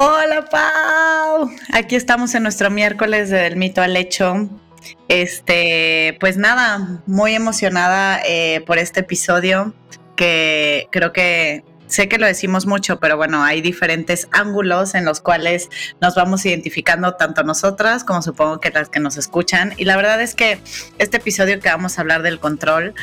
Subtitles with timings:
[0.00, 4.48] Hola Pau, aquí estamos en nuestro miércoles del mito al hecho.
[5.08, 9.74] Este, pues nada, muy emocionada eh, por este episodio
[10.14, 15.20] que creo que sé que lo decimos mucho, pero bueno, hay diferentes ángulos en los
[15.20, 15.68] cuales
[16.00, 19.74] nos vamos identificando tanto nosotras como supongo que las que nos escuchan.
[19.78, 20.60] Y la verdad es que
[20.98, 22.94] este episodio que vamos a hablar del control,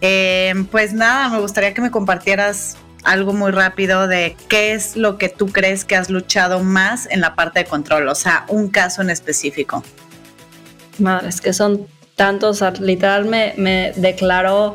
[0.00, 2.78] eh, pues nada, me gustaría que me compartieras
[3.08, 7.22] algo muy rápido de qué es lo que tú crees que has luchado más en
[7.22, 9.82] la parte de control, o sea, un caso en específico.
[10.98, 11.86] Madre, es que son
[12.16, 14.74] tantos, literal me, me declaro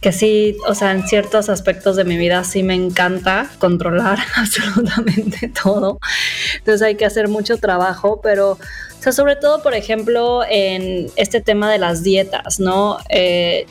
[0.00, 5.48] que sí, o sea, en ciertos aspectos de mi vida sí me encanta controlar absolutamente
[5.48, 5.98] todo.
[6.56, 11.42] Entonces hay que hacer mucho trabajo, pero, o sea, sobre todo, por ejemplo, en este
[11.42, 12.98] tema de las dietas, ¿no?
[13.10, 13.66] Eh,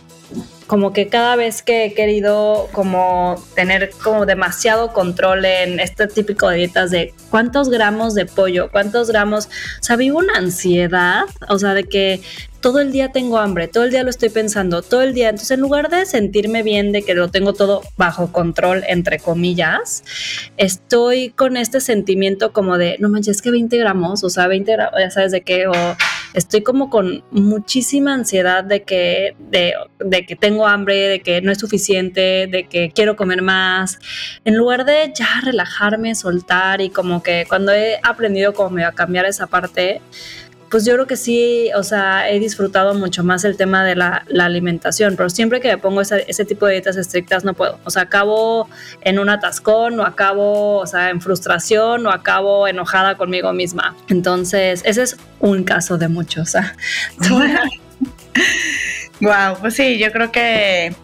[0.67, 6.49] como que cada vez que he querido como tener como demasiado control en este típico
[6.49, 11.57] de dietas de cuántos gramos de pollo, cuántos gramos, o sea, vivo una ansiedad, o
[11.57, 12.21] sea, de que
[12.59, 15.29] todo el día tengo hambre, todo el día lo estoy pensando, todo el día.
[15.29, 20.03] Entonces, en lugar de sentirme bien de que lo tengo todo bajo control, entre comillas,
[20.57, 24.71] estoy con este sentimiento como de, no manches, es que 20 gramos, o sea, 20
[24.71, 25.73] gramos, ya sabes de qué, o
[26.33, 31.51] estoy como con muchísima ansiedad de que, de, de que tengo hambre, de que no
[31.51, 33.99] es suficiente, de que quiero comer más.
[34.45, 39.25] En lugar de ya relajarme, soltar y como que cuando he aprendido como a cambiar
[39.25, 40.01] esa parte,
[40.69, 44.25] pues yo creo que sí, o sea, he disfrutado mucho más el tema de la,
[44.39, 47.79] alimentación, pero siempre que me pongo ese, tipo de dietas estrictas no puedo.
[47.85, 48.69] O sea, acabo
[49.01, 53.95] en un atascón o acabo, o sea, en frustración o acabo enojada conmigo misma.
[54.09, 56.53] Entonces, ese es un caso de muchos.
[59.21, 60.95] Wow, pues sí, yo creo que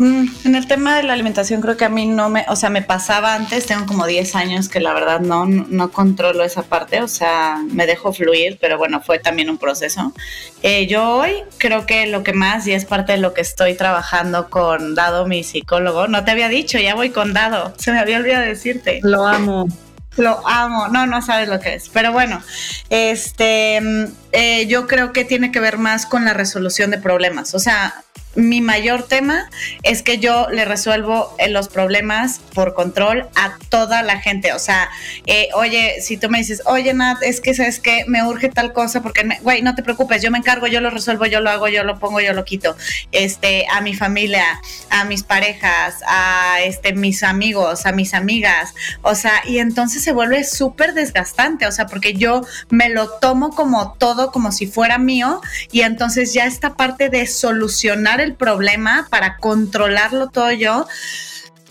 [0.00, 2.80] en el tema de la alimentación creo que a mí no me, o sea, me
[2.80, 7.08] pasaba antes, tengo como 10 años que la verdad no, no controlo esa parte, o
[7.08, 10.14] sea, me dejo fluir, pero bueno, fue también un proceso.
[10.62, 13.74] Eh, yo hoy creo que lo que más, y es parte de lo que estoy
[13.74, 17.98] trabajando con Dado, mi psicólogo, no te había dicho, ya voy con Dado, se me
[17.98, 19.00] había olvidado decirte.
[19.02, 19.68] Lo amo.
[20.16, 21.88] Lo amo, no, no sabes lo que es.
[21.88, 22.42] Pero bueno,
[22.90, 27.54] este, mm, eh, yo creo que tiene que ver más con la resolución de problemas.
[27.54, 28.04] O sea,
[28.36, 29.50] mi mayor tema
[29.82, 34.52] es que yo le resuelvo eh, los problemas por control a toda la gente.
[34.52, 34.88] O sea,
[35.26, 38.72] eh, oye, si tú me dices, oye, Nat, es que sabes que me urge tal
[38.72, 41.66] cosa, porque, güey, no te preocupes, yo me encargo, yo lo resuelvo, yo lo hago,
[41.68, 42.76] yo lo pongo, yo lo quito.
[43.10, 44.44] Este, a mi familia,
[44.90, 48.74] a mis parejas, a este, mis amigos, a mis amigas.
[49.02, 51.66] O sea, y entonces se vuelve súper desgastante.
[51.66, 55.40] O sea, porque yo me lo tomo como todo, como si fuera mío,
[55.72, 60.86] y entonces ya esta parte de solucionar el problema, para controlarlo todo yo,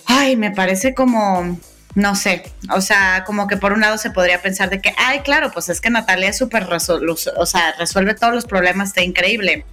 [0.05, 1.59] ay, me parece como,
[1.95, 5.19] no sé, o sea, como que por un lado se podría pensar de que, ay,
[5.19, 9.65] claro, pues es que Natalia es súper, o sea, resuelve todos los problemas, está increíble.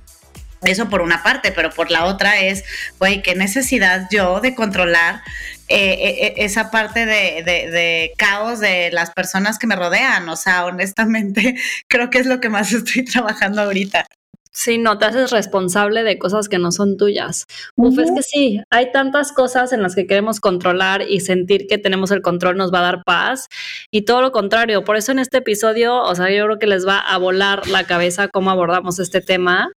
[0.62, 2.64] Eso por una parte, pero por la otra es,
[2.98, 5.22] güey, qué necesidad yo de controlar
[5.68, 10.28] eh, eh, eh, esa parte de, de, caos de las personas que me rodean.
[10.28, 11.56] O sea, honestamente,
[11.88, 14.06] creo que es lo que más estoy trabajando ahorita.
[14.52, 17.46] Sí, no te haces responsable de cosas que no son tuyas.
[17.74, 21.76] Uf, es que sí, hay tantas cosas en las que queremos controlar y sentir que
[21.76, 23.48] tenemos el control nos va a dar paz
[23.90, 24.82] y todo lo contrario.
[24.82, 27.84] Por eso en este episodio, o sea, yo creo que les va a volar la
[27.84, 29.68] cabeza cómo abordamos este tema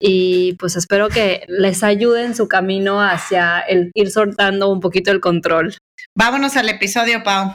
[0.00, 5.12] y pues espero que les ayude en su camino hacia el ir soltando un poquito
[5.12, 5.76] el control.
[6.16, 7.54] Vámonos al episodio, Pau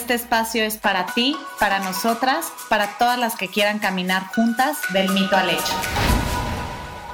[0.01, 5.11] Este espacio es para ti, para nosotras, para todas las que quieran caminar juntas del
[5.11, 5.73] mito al hecho.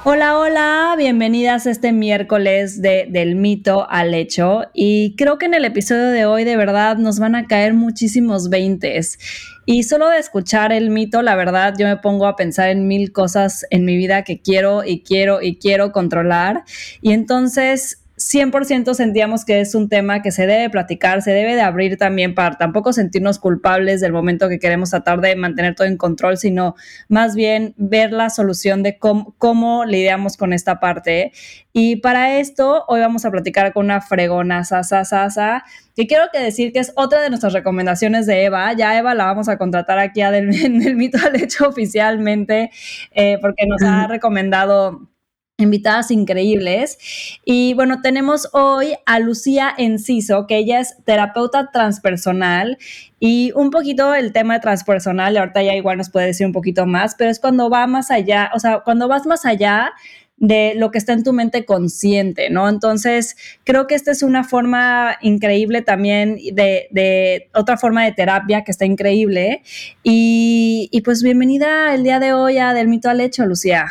[0.04, 4.62] Hola, hola, bienvenidas a este miércoles de Del mito al hecho.
[4.72, 8.48] Y creo que en el episodio de hoy de verdad nos van a caer muchísimos
[8.48, 9.18] veintes.
[9.66, 13.12] Y solo de escuchar el mito, la verdad, yo me pongo a pensar en mil
[13.12, 16.64] cosas en mi vida que quiero y quiero y quiero controlar.
[17.02, 21.60] Y entonces 100% sentíamos que es un tema que se debe platicar, se debe de
[21.60, 25.96] abrir también para tampoco sentirnos culpables del momento que queremos tratar de mantener todo en
[25.96, 26.74] control, sino
[27.08, 31.32] más bien ver la solución de cómo, cómo lidiamos con esta parte.
[31.72, 35.62] Y para esto, hoy vamos a platicar con una fregona, sasa, sasa,
[35.94, 38.72] que quiero que decir que es otra de nuestras recomendaciones de Eva.
[38.72, 42.70] Ya Eva la vamos a contratar aquí a del, en el mito al hecho oficialmente,
[43.12, 45.08] eh, porque nos ha recomendado
[45.58, 46.98] invitadas increíbles.
[47.44, 52.78] Y bueno, tenemos hoy a Lucía Enciso, que ella es terapeuta transpersonal
[53.20, 56.86] y un poquito el tema de transpersonal, ahorita ya igual nos puede decir un poquito
[56.86, 59.92] más, pero es cuando va más allá, o sea, cuando vas más allá
[60.36, 62.68] de lo que está en tu mente consciente, ¿no?
[62.68, 68.62] Entonces, creo que esta es una forma increíble también de, de otra forma de terapia
[68.62, 69.62] que está increíble.
[70.04, 73.88] Y, y pues bienvenida el día de hoy a Del Mito al Hecho, Lucía.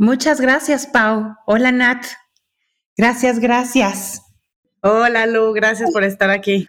[0.00, 1.34] Muchas gracias, Pau.
[1.44, 2.04] Hola, Nat.
[2.96, 4.22] Gracias, gracias.
[4.80, 5.52] Hola, Lu.
[5.52, 6.68] Gracias por estar aquí.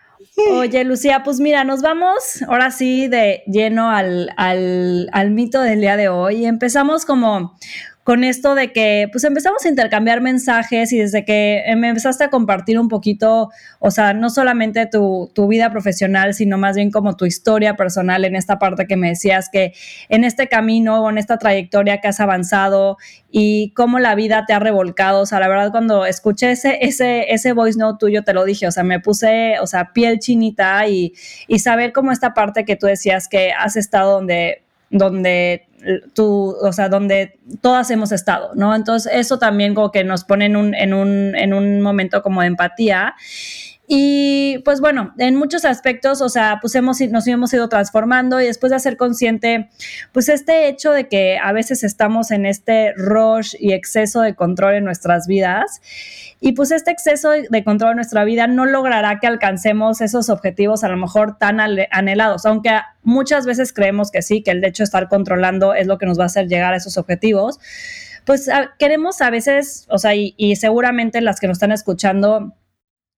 [0.51, 5.79] Oye, Lucía, pues mira, nos vamos ahora sí de lleno al, al, al mito del
[5.79, 6.45] día de hoy.
[6.47, 7.55] Empezamos como
[8.09, 12.31] con esto de que pues empezamos a intercambiar mensajes y desde que me empezaste a
[12.31, 17.15] compartir un poquito, o sea, no solamente tu, tu, vida profesional, sino más bien como
[17.15, 19.73] tu historia personal en esta parte que me decías que
[20.09, 22.97] en este camino o en esta trayectoria que has avanzado
[23.29, 27.31] y cómo la vida te ha revolcado, o sea, la verdad cuando escuché ese, ese,
[27.31, 30.87] ese voice note tuyo te lo dije, o sea, me puse, o sea, piel chinita
[30.87, 31.13] y,
[31.47, 35.67] y saber cómo esta parte que tú decías que has estado donde donde
[36.13, 38.75] tú, o sea, donde todas hemos estado, ¿no?
[38.75, 42.41] Entonces, eso también como que nos pone en un, en un, en un momento como
[42.41, 43.15] de empatía.
[43.91, 48.45] Y pues bueno, en muchos aspectos, o sea, pues hemos, nos hemos ido transformando y
[48.45, 49.69] después de hacer consciente,
[50.11, 54.75] pues este hecho de que a veces estamos en este rush y exceso de control
[54.75, 55.81] en nuestras vidas
[56.41, 60.85] y pues este exceso de control en nuestra vida no logrará que alcancemos esos objetivos
[60.85, 62.71] a lo mejor tan anhelados, aunque
[63.03, 66.17] muchas veces creemos que sí, que el hecho de estar controlando es lo que nos
[66.17, 67.59] va a hacer llegar a esos objetivos.
[68.25, 72.53] Pues queremos a veces, o sea, y, y seguramente las que nos están escuchando,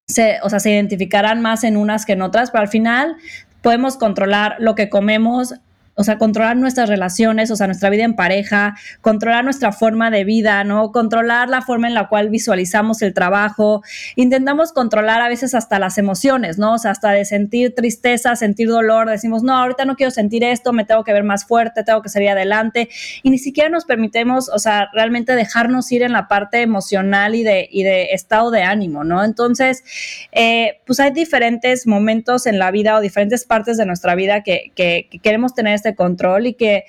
[0.07, 3.17] se, o sea, se identificarán más en unas que en otras, pero al final
[3.61, 5.53] podemos controlar lo que comemos,
[5.95, 10.23] o sea, controlar nuestras relaciones, o sea, nuestra vida en pareja, controlar nuestra forma de
[10.23, 10.91] vida, ¿no?
[10.91, 13.83] Controlar la forma en la cual visualizamos el trabajo.
[14.15, 16.73] Intentamos controlar a veces hasta las emociones, ¿no?
[16.73, 20.71] O sea, hasta de sentir tristeza, sentir dolor, decimos, no, ahorita no quiero sentir esto,
[20.71, 22.89] me tengo que ver más fuerte, tengo que salir adelante.
[23.21, 27.43] Y ni siquiera nos permitimos, o sea, realmente dejarnos ir en la parte emocional y
[27.43, 29.23] de, y de estado de ánimo, ¿no?
[29.23, 29.83] Entonces,
[30.31, 34.71] eh, pues hay diferentes momentos en la vida o diferentes partes de nuestra vida que,
[34.73, 36.85] que, que queremos tener este control y que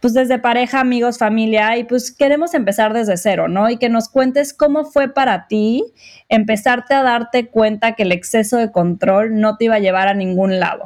[0.00, 3.68] pues desde pareja, amigos, familia, y pues queremos empezar desde cero, ¿no?
[3.68, 5.84] Y que nos cuentes cómo fue para ti
[6.28, 10.14] empezarte a darte cuenta que el exceso de control no te iba a llevar a
[10.14, 10.84] ningún lado.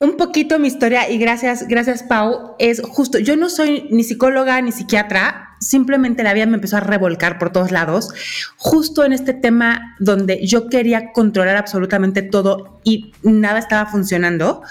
[0.00, 4.62] Un poquito mi historia y gracias, gracias Pau, es justo, yo no soy ni psicóloga
[4.62, 8.14] ni psiquiatra, simplemente la vida me empezó a revolcar por todos lados,
[8.56, 14.62] justo en este tema donde yo quería controlar absolutamente todo y nada estaba funcionando.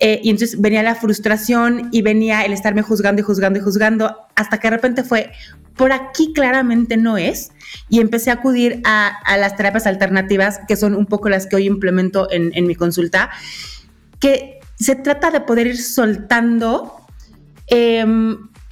[0.00, 4.26] Eh, y entonces venía la frustración y venía el estarme juzgando y juzgando y juzgando,
[4.34, 5.30] hasta que de repente fue,
[5.76, 7.52] por aquí claramente no es.
[7.88, 11.66] Y empecé a acudir a, las terapias alternativas, que son un poco las que hoy
[11.66, 13.30] implemento en, en mi consulta,
[14.18, 16.96] que se trata de poder ir soltando.
[17.68, 18.04] Eh,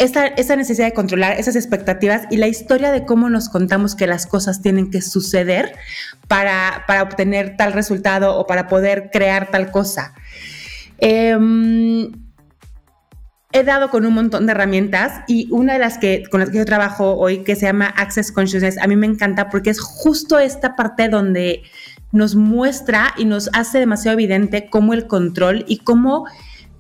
[0.03, 4.27] esa, necesidad de controlar esas expectativas y la historia de cómo nos contamos que las
[4.27, 5.75] cosas tienen que suceder
[6.29, 10.15] para, obtener tal resultado o para poder crear tal cosa.
[10.99, 12.11] Em,
[13.53, 16.59] he dado con un montón de herramientas y una de las que con las que
[16.59, 20.39] yo trabajo hoy que se llama Access Consciousness a mí me encanta porque es justo
[20.39, 21.63] esta parte donde
[22.13, 26.27] nos muestra y nos hace demasiado evidente cómo el control y cómo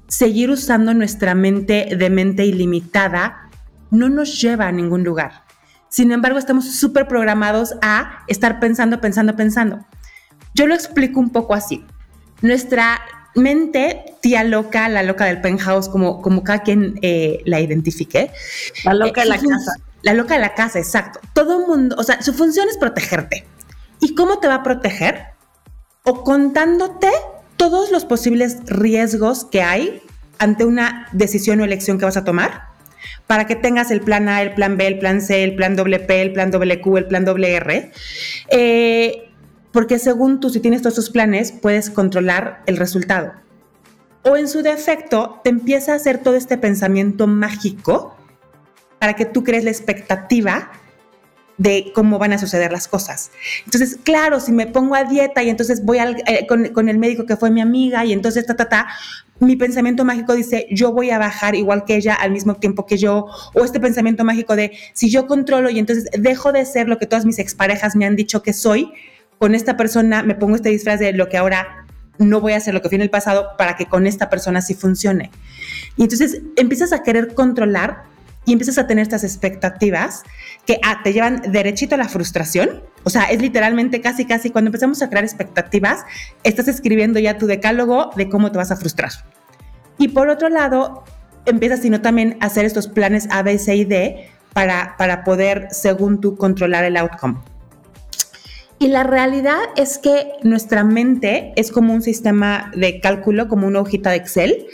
[0.06, 3.48] seguir usando nuestra mente de mente ilimitada
[3.90, 5.44] no nos lleva a ningún lugar.
[5.88, 9.84] Sin embargo, estamos súper programados a estar pensando, pensando, pensando.
[10.54, 11.84] Yo lo explico un poco así.
[12.40, 13.00] Nuestra
[13.34, 18.30] mente, tía loca, la loca del penthouse, como, como cada quien eh, la identifique.
[18.84, 19.76] La loca de la casa.
[20.02, 21.20] La loca de la casa, exacto.
[21.32, 23.46] Todo mundo, o sea, su función es protegerte.
[24.02, 25.26] ¿Y cómo te va a proteger?
[26.02, 27.08] O contándote
[27.56, 30.02] todos los posibles riesgos que hay
[30.38, 32.64] ante una decisión o elección que vas a tomar
[33.28, 36.10] para que tengas el plan A, el plan B, el plan C, el plan WP,
[36.10, 37.92] el plan WQ, el plan WR.
[38.48, 39.30] Eh,
[39.70, 43.32] porque según tú, si tienes todos esos planes, puedes controlar el resultado.
[44.24, 48.16] O en su defecto, te empieza a hacer todo este pensamiento mágico
[48.98, 50.72] para que tú crees la expectativa
[51.62, 53.30] de cómo van a suceder las cosas.
[53.64, 57.24] Entonces, claro, si me pongo a dieta y entonces voy eh, con, con, el médico
[57.24, 58.88] que fue mi amiga y entonces ta, ta, ta,
[59.38, 62.98] mi pensamiento mágico dice, yo voy a bajar igual que ella al mismo tiempo que
[62.98, 66.98] yo, o este pensamiento mágico de, si yo controlo y entonces dejo de ser lo
[66.98, 68.92] que todas mis exparejas me han dicho que soy,
[69.38, 71.86] con esta persona me pongo este disfraz de lo que ahora
[72.18, 74.62] no voy a hacer lo que fui en el pasado para que con esta persona
[74.62, 75.30] sí funcione.
[75.96, 78.11] Y entonces empiezas a querer controlar
[78.44, 80.24] y empiezas a tener estas expectativas
[80.66, 82.82] que ah, te llevan derechito a la frustración.
[83.04, 86.04] O sea, es literalmente casi, casi cuando empezamos a crear expectativas,
[86.42, 89.12] estás escribiendo ya tu decálogo de cómo te vas a frustrar.
[89.98, 91.04] Y por otro lado,
[91.46, 95.68] empiezas sino también a hacer estos planes A, B, C y D para, para poder,
[95.70, 97.36] según tú, controlar el outcome.
[98.78, 103.80] Y la realidad es que nuestra mente es como un sistema de cálculo, como una
[103.80, 104.66] hojita de Excel,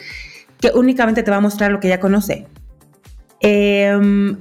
[0.60, 2.46] que únicamente te va a mostrar lo que ya conoce.
[3.40, 4.38] Em,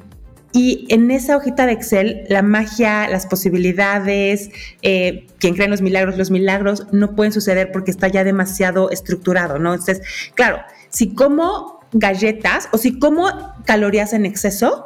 [0.53, 4.49] y en esa hojita de Excel, la magia, las posibilidades,
[4.81, 8.89] eh, quien cree en los milagros, los milagros no pueden suceder porque está ya demasiado
[8.89, 9.73] estructurado, ¿no?
[9.73, 10.01] Entonces,
[10.33, 13.29] claro, si como galletas o si como
[13.65, 14.85] calorías en exceso,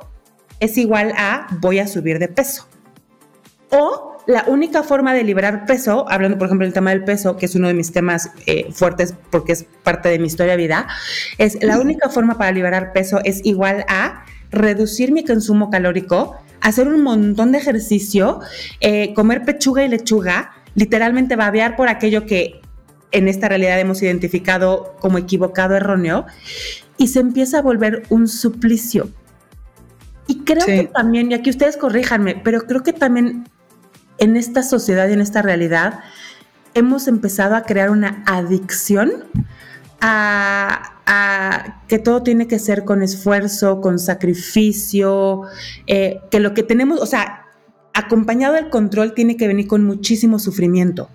[0.60, 2.68] es igual a voy a subir de peso.
[3.70, 7.46] O la única forma de liberar peso, hablando por ejemplo del tema del peso, que
[7.46, 10.88] es uno de mis temas eh, fuertes porque es parte de mi historia de vida,
[11.38, 16.88] es la única forma para liberar peso es igual a reducir mi consumo calórico, hacer
[16.88, 18.40] un montón de ejercicio,
[18.80, 22.62] eh, comer pechuga y lechuga, literalmente babear por aquello que
[23.12, 26.26] en esta realidad hemos identificado como equivocado, erróneo,
[26.98, 29.10] y se empieza a volver un suplicio.
[30.28, 33.46] Y creo que también, y aquí ustedes corríjanme, pero creo que también
[34.18, 36.00] en esta sociedad y en esta realidad
[36.74, 39.26] hemos empezado a crear una adicción
[40.00, 40.88] a,
[41.88, 45.42] que todo tiene que ser con esfuerzo, con sacrificio,
[45.86, 47.46] eh, que lo que tenemos, o sea,
[47.94, 51.10] acompañado del control tiene que venir con muchísimo sufrimiento.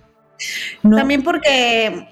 [0.83, 2.07] También porque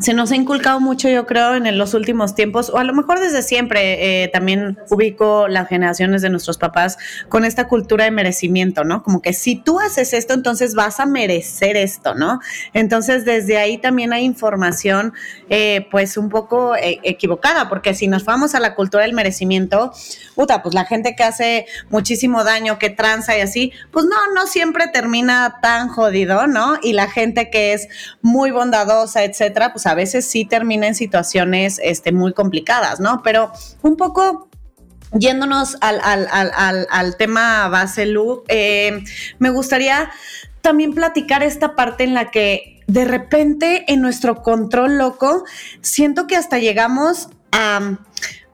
[0.00, 3.20] se nos ha inculcado mucho, yo creo, en los últimos tiempos, o a lo mejor
[3.20, 6.96] desde siempre, eh, también ubico las generaciones de nuestros papás
[7.28, 9.02] con esta cultura de merecimiento, ¿no?
[9.02, 12.40] Como que si tú haces esto, entonces vas a merecer esto, ¿no?
[12.72, 15.12] Entonces, desde ahí también hay información,
[15.50, 19.92] eh, pues un poco eh, equivocada, porque si nos vamos a la cultura del merecimiento,
[20.34, 24.46] puta, pues la gente que hace muchísimo daño, que tranza y así, pues no, no
[24.46, 26.78] siempre termina tan jodido, ¿no?
[26.82, 27.88] Y la gente que es
[28.22, 33.22] muy bondadosa, etcétera, pues a veces sí termina en situaciones este, muy complicadas, ¿no?
[33.22, 34.48] Pero un poco
[35.12, 39.02] yéndonos al, al, tema base, Lu, eh,
[39.38, 40.10] me gustaría
[40.60, 45.44] también platicar esta parte en la que de repente en nuestro control loco,
[45.80, 47.98] siento que hasta llegamos a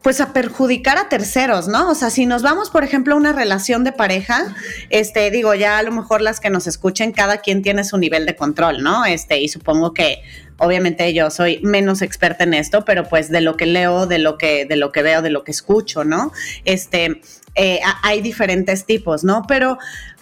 [0.07, 1.89] pues a perjudicar a terceros, ¿no?
[1.89, 4.55] O sea, si nos vamos, por ejemplo, a una relación de pareja,
[4.89, 8.25] este, digo, ya a lo mejor las que nos escuchen, cada quien tiene su nivel
[8.25, 9.03] de control, ¿no?
[9.03, 10.21] Este, y supongo que
[10.59, 14.37] obviamente yo soy menos experta en esto, pero pues de lo que leo, de lo
[14.37, 16.31] que, de lo que veo, de lo que escucho, ¿no?
[16.63, 17.21] Este,
[17.55, 19.41] eh, hay diferentes tipos, ¿no?
[19.45, 19.77] Pero,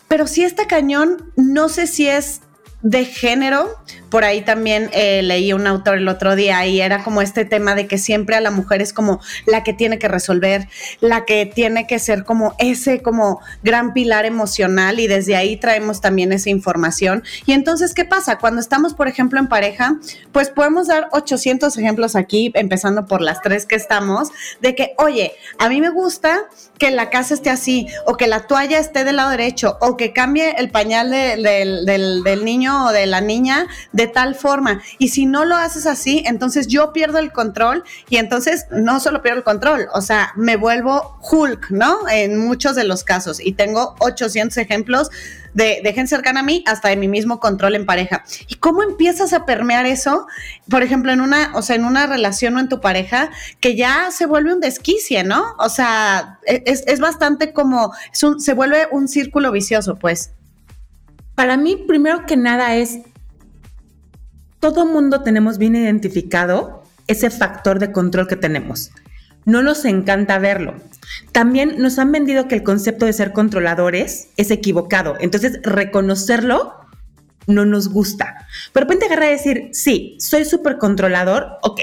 [0.07, 2.41] pero si este cañón, no sé si es
[2.85, 3.79] de género.
[4.09, 7.75] Por ahí también eh, leí un autor el otro día y era como este tema
[7.75, 10.67] de que siempre a la mujer es como la que tiene que resolver,
[11.01, 16.01] la que tiene que ser como ese como gran pilar emocional y desde ahí traemos
[16.01, 17.23] también esa información.
[17.45, 18.37] Y entonces, ¿qué pasa?
[18.37, 19.97] Cuando estamos, por ejemplo, en pareja,
[20.31, 24.29] pues podemos dar 800 ejemplos aquí, empezando por las tres que estamos,
[24.61, 26.45] de que, oye, a mí me gusta
[26.77, 30.13] que la casa esté así, o que la toalla esté del lado derecho, o que
[30.13, 34.81] cambie el pañal del niño o de la niña de tal forma.
[34.97, 39.21] Y si no lo haces así, entonces yo pierdo el control y entonces no solo
[39.21, 42.07] pierdo el control, o sea, me vuelvo Hulk, ¿no?
[42.09, 43.39] En muchos de los casos.
[43.39, 45.09] Y tengo 800 ejemplos
[45.53, 48.23] de, de, gente cercana a mí hasta de mi mismo control en pareja.
[48.47, 50.27] ¿Y cómo empiezas a permear eso?
[50.69, 53.31] Por ejemplo, en una, o sea, en una relación o en tu pareja
[53.61, 55.55] que ya se vuelve un desquicie, ¿no?
[55.57, 60.31] O sea, e, es, es bastante como, se vuelve un círculo vicioso, pues.
[61.35, 62.99] Para mí, primero que nada es,
[64.65, 68.89] todo mundo tenemos bien identificado ese factor de control que tenemos.
[69.45, 70.73] No nos encanta verlo.
[71.31, 75.17] También nos han vendido que el concepto de ser controladores es equivocado.
[75.19, 76.73] Entonces, reconocerlo
[77.45, 78.47] no nos gusta.
[78.73, 81.81] Pero de repente agarra a decir, sí, soy súper controlador, ok.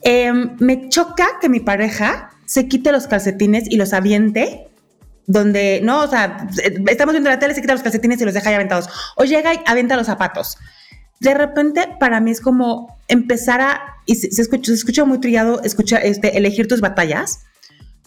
[0.00, 4.66] Em, me choca que mi pareja se quite los calcetines y los aviente
[5.26, 6.46] donde, no, o sea,
[6.88, 8.88] estamos viendo la tele, se quita los calcetines y los deja ahí aventados.
[9.16, 10.56] O llega y avienta los zapatos.
[11.22, 15.62] De repente, para mí es como empezar a, y se, escucha, se escucha, muy trillado,
[15.62, 17.40] escucha, este, elegir tus batallas,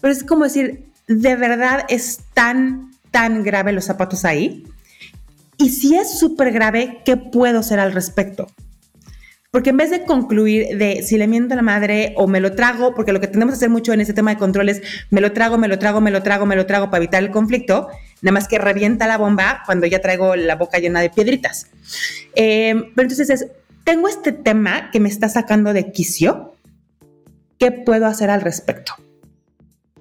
[0.02, 4.66] pero es como decir, de verdad es tan tan grave los zapatos ahí?
[5.58, 8.48] Y si es súper grave, ¿qué puedo hacer al respecto?
[9.56, 12.56] Porque en vez de concluir de si le miento a la madre o me lo
[12.56, 14.82] trago, porque lo que tenemos que hacer mucho en este tema de control es
[15.12, 17.32] me lo trago, me lo trago, me lo trago, me lo trago para evitar el
[17.32, 17.88] conflicto,
[18.22, 21.68] nada más que revienta la bomba cuando ya traigo la boca llena de piedritas.
[22.36, 23.48] Eh, pero entonces es,
[23.86, 26.54] tengo este tema que me está sacando de quicio,
[27.58, 28.96] ¿qué puedo hacer al respecto?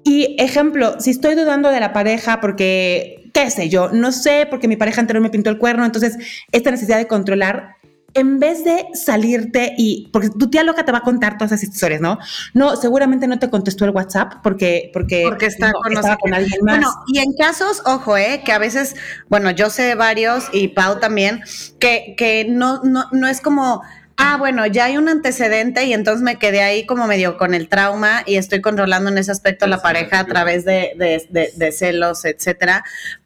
[0.03, 4.67] Y ejemplo, si estoy dudando de la pareja porque, qué sé yo, no sé, porque
[4.67, 6.17] mi pareja anterior me pintó el cuerno, entonces
[6.51, 7.74] esta necesidad de controlar,
[8.15, 11.63] en vez de salirte y, porque tu tía loca te va a contar todas esas
[11.63, 12.17] historias, ¿no?
[12.53, 16.77] No, seguramente no te contestó el WhatsApp porque, porque, porque está con, con, alguien más.
[16.77, 18.95] Bueno, y en casos, ojo, eh, que a veces,
[19.27, 21.41] bueno, yo sé varios y Pau también,
[21.77, 23.83] que, que no, no, no es como
[24.17, 27.67] ah, bueno, ya hay un antecedente y entonces me quedé ahí como medio con el
[27.67, 30.93] trauma y estoy controlando en ese aspecto a la pareja a través de,
[31.29, 32.83] de, celos, etcétera.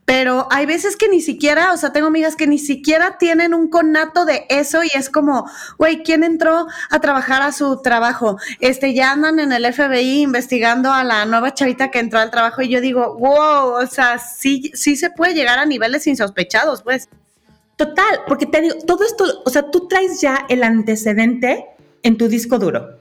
[0.09, 3.69] Pero hay veces que ni siquiera, o sea, tengo amigas que ni siquiera tienen un
[3.69, 5.47] conato de eso y es como,
[5.77, 8.39] güey, ¿quién entró a trabajar a su trabajo?
[8.59, 12.63] Este, ya andan en el FBI investigando a la nueva chavita que entró al trabajo
[12.63, 17.07] y yo digo, wow, o sea, sí, sí se puede llegar a niveles insospechados, pues.
[17.75, 21.67] Total, porque te digo, todo esto, o sea, tú traes ya el antecedente
[22.01, 22.98] en tu disco duro.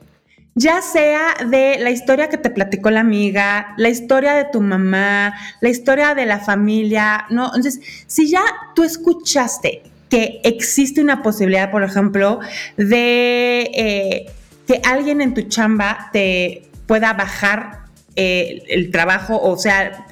[0.58, 5.32] Ya sea de la historia que te platicó la amiga, la historia de tu mamá,
[5.60, 7.46] la historia de la familia, ¿no?
[7.54, 8.42] Entonces, si ya
[8.74, 12.40] tú escuchaste que existe una posibilidad, por ejemplo,
[12.76, 14.26] de eh,
[14.66, 17.84] que alguien en tu chamba te pueda bajar
[18.16, 20.06] eh, el trabajo o sea,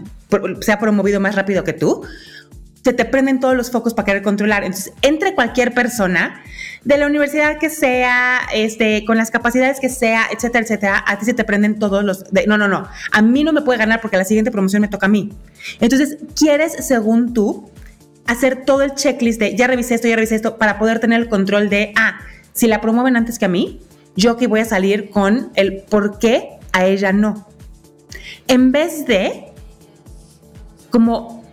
[0.60, 2.04] sea promovido más rápido que tú,
[2.84, 4.62] se te prenden todos los focos para querer controlar.
[4.62, 6.40] Entonces, entre cualquier persona,
[6.86, 11.24] de la universidad que sea, este, con las capacidades que sea, etcétera, etcétera, a ti
[11.24, 12.24] se te prenden todos los...
[12.46, 15.06] no, no, no, a mí no me puede ganar porque la siguiente promoción me toca
[15.06, 15.32] a mí.
[15.80, 17.68] Entonces, quieres, según tú,
[18.28, 21.28] hacer todo el checklist de ya revisé esto, ya revisé esto, para poder tener el
[21.28, 22.20] control de, ah,
[22.52, 23.80] si la promueven antes que a mí,
[24.14, 27.48] yo que voy a salir con el por qué a ella no.
[28.46, 29.46] En vez de
[30.90, 31.44] como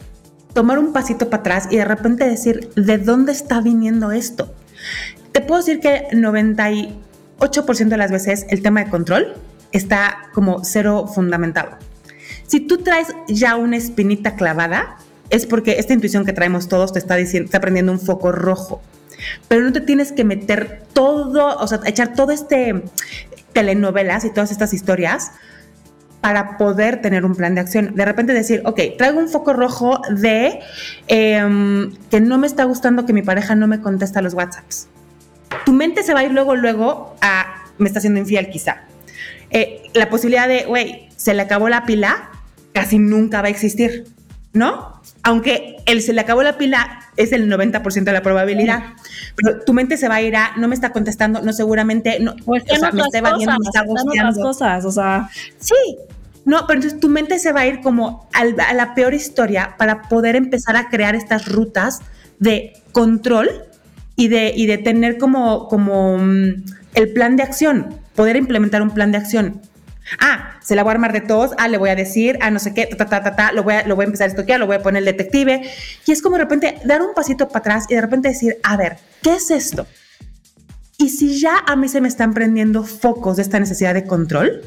[0.54, 4.54] tomar un pasito para atrás y de repente decir, ¿de dónde está viniendo esto?
[5.34, 9.34] Te puedo decir que 98% de las veces el tema de control
[9.72, 11.78] está como cero fundamentado.
[12.48, 14.98] Si tú traes ya una espinita clavada,
[15.30, 18.82] es porque esta intuición que traemos todos te está diciendo, está prendiendo un foco rojo.
[19.48, 22.84] Pero no te tienes que meter todo, o sea, echar todo este
[23.54, 25.32] telenovelas y todas estas historias
[26.22, 27.96] para poder tener un plan de acción.
[27.96, 30.60] De repente decir, ok, traigo un foco rojo de
[31.08, 34.88] em, que no me está gustando que mi pareja no me contesta los WhatsApps.
[35.66, 38.84] Tu mente se va a ir luego, luego a, me está haciendo infiel quizá.
[39.50, 42.30] Eh, la posibilidad de, güey, se le acabó la pila,
[42.74, 44.06] casi nunca va a existir,
[44.52, 45.02] ¿no?
[45.22, 48.94] Aunque el se le acabó la pila es el 90% de la probabilidad.
[49.36, 52.36] Pero tu mente se va a ir a, no me está contestando, no seguramente, no,
[52.46, 55.30] o sea, me está evadiendo, me está cosas, o sea.
[55.60, 55.98] Sí,
[56.46, 60.04] no, pero entonces tu mente se va a ir como a la peor historia para
[60.04, 62.02] poder empezar a crear estas rutas
[62.40, 63.50] de control
[64.16, 66.64] y de, y de tener como, como mm,
[66.96, 69.62] el plan de acción, poder implementar un plan de acción.
[70.20, 72.60] Ah, se la voy a armar de todos, ah, le voy a decir, ah, no
[72.60, 74.60] sé qué, ta, ta, ta, ta, lo voy a, lo voy a empezar a estoquear,
[74.60, 75.62] lo voy a poner el detective.
[76.06, 78.78] Y es como de repente dar un pasito para atrás y de repente decir, a
[78.78, 79.88] ver, ¿qué es esto?
[80.98, 84.62] Y si ya a mí se me están prendiendo focos de esta necesidad de control,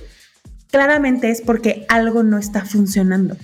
[0.70, 3.36] claramente es porque algo no está funcionando.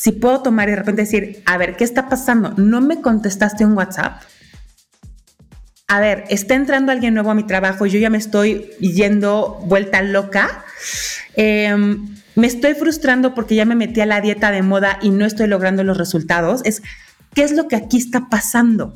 [0.00, 2.54] Si puedo tomar y de repente decir, a ver, ¿qué está pasando?
[2.56, 4.22] ¿No me contestaste un WhatsApp?
[5.88, 10.00] A ver, está entrando alguien nuevo a mi trabajo yo ya me estoy yendo vuelta
[10.00, 10.64] loca.
[11.36, 15.26] Em, me estoy frustrando porque ya me metí a la dieta de moda y no
[15.26, 16.62] estoy logrando los resultados.
[16.64, 16.80] Es,
[17.34, 18.94] ¿qué es lo que aquí está pasando?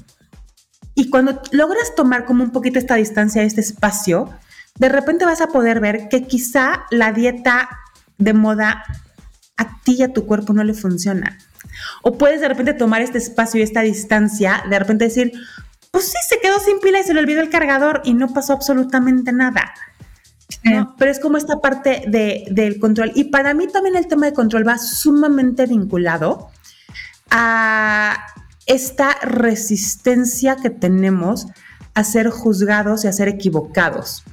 [0.94, 4.30] Y cuando logras tomar como un poquito esta distancia, este espacio,
[4.78, 7.68] de repente vas a poder ver que quizá la dieta
[8.16, 8.84] de moda
[9.56, 11.38] a ti y a tu cuerpo no le funciona.
[12.02, 15.32] O puedes de repente tomar este espacio y esta distancia, de repente decir,
[15.90, 18.52] pues sí, se quedó sin pila y se le olvidó el cargador y no pasó
[18.52, 19.74] absolutamente nada.
[20.98, 23.12] Pero es como esta parte de, del control.
[23.14, 26.50] Y para mí también el tema de control va sumamente vinculado
[27.30, 28.26] a
[28.66, 31.46] esta resistencia que tenemos
[31.94, 34.24] a ser juzgados y a ser equivocados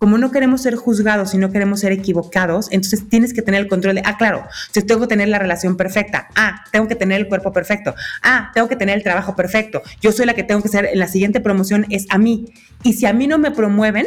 [0.00, 3.68] como no queremos ser juzgados y no queremos ser equivocados, entonces tienes que tener el
[3.68, 7.20] control de, ah, claro, si tengo que tener la relación perfecta, ah, tengo que tener
[7.20, 10.62] el cuerpo perfecto, ah, tengo que tener el trabajo perfecto, yo soy la que tengo
[10.62, 12.46] que ser, en la siguiente promoción es a mí.
[12.82, 14.06] Y si a mí no me promueven,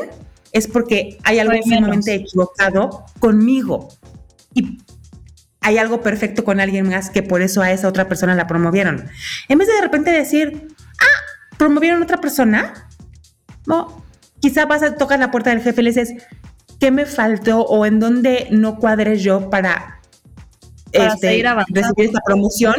[0.51, 3.89] es porque hay algo sumamente equivocado conmigo.
[4.55, 4.79] Y
[5.61, 9.05] hay algo perfecto con alguien más que por eso a esa otra persona la promovieron.
[9.47, 12.89] En vez de de repente decir, ah, promovieron a otra persona,
[13.67, 14.02] no,
[14.43, 16.15] quizá vas a tocar la puerta del jefe y le dices,
[16.77, 20.01] ¿qué me faltó o en dónde no cuadré yo para
[20.93, 22.75] este, recibir esta promoción.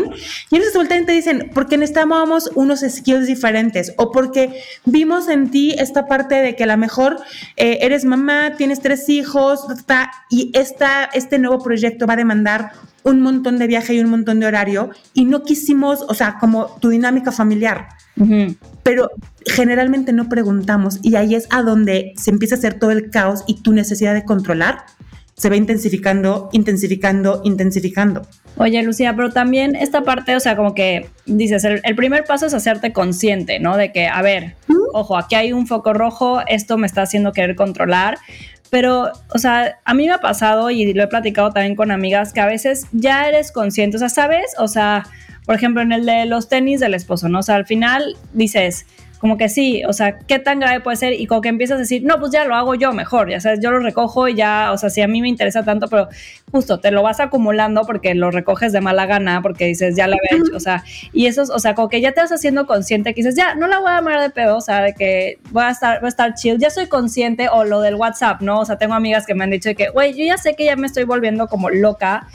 [0.51, 5.51] Y entonces voltean y te dicen, porque necesitábamos unos skills diferentes o porque vimos en
[5.51, 7.19] ti esta parte de que a lo mejor
[7.57, 9.67] eh, eres mamá, tienes tres hijos
[10.31, 12.73] y esta, este nuevo proyecto va a demandar
[13.03, 16.67] un montón de viaje y un montón de horario y no quisimos, o sea, como
[16.81, 17.89] tu dinámica familiar.
[18.85, 19.11] Pero
[19.45, 23.43] generalmente no preguntamos y ahí es a donde se empieza a hacer todo el caos
[23.47, 24.85] y tu necesidad de controlar
[25.37, 28.23] se va intensificando, intensificando, intensificando.
[28.57, 32.55] Oye, Lucía, pero también esta parte, o sea, como que dices, el, primer paso es
[32.55, 33.77] hacerte consciente, ¿no?
[33.77, 34.55] De que, a ver,
[34.93, 38.19] ojo, aquí hay un foco rojo, esto me está haciendo querer controlar.
[38.71, 42.33] Pero, o sea, a mí me ha pasado y lo he platicado también con amigas
[42.33, 44.55] que a veces ya eres consciente, o sea, ¿sabes?
[44.59, 45.05] O sea,
[45.47, 47.41] por ejemplo, en el de los tenis del esposo, ¿no?
[47.41, 48.87] O sea, al final dices,
[49.25, 51.15] como que sí, o sea, ¿qué tan grave puede ser?
[51.15, 53.59] Y como que empiezas a decir, no, pues ya lo hago yo mejor, ya sabes,
[53.63, 56.09] yo lo recojo y ya, o sea, si a mí me interesa tanto, pero
[56.53, 60.17] justo te lo vas acumulando porque lo recoges de mala gana, porque dices, ya lo
[60.17, 60.85] había hecho, o sea,
[61.15, 63.67] y eso, o sea, como que ya te vas haciendo consciente que dices, ya, no
[63.67, 66.11] la voy a amar de pedo, o sea, de que voy a estar, voy a
[66.11, 68.61] estar chill, ya soy consciente, o lo del WhatsApp, ¿no?
[68.61, 70.77] O sea, tengo amigas que me han dicho que, güey, yo ya sé que ya
[70.77, 72.27] me estoy volviendo como loca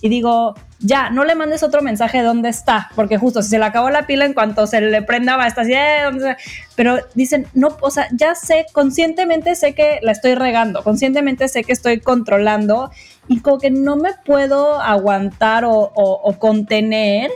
[0.00, 3.58] y digo, ya, no le mandes otro mensaje de dónde está, porque justo si se
[3.58, 6.36] le acabó la pila en cuanto se le prenda va a estar así, eh,
[6.76, 11.64] pero dicen, no, o sea, ya sé, conscientemente sé que la estoy regando, conscientemente sé
[11.64, 12.90] que estoy controlando
[13.26, 17.30] y como que no me puedo aguantar o, contener,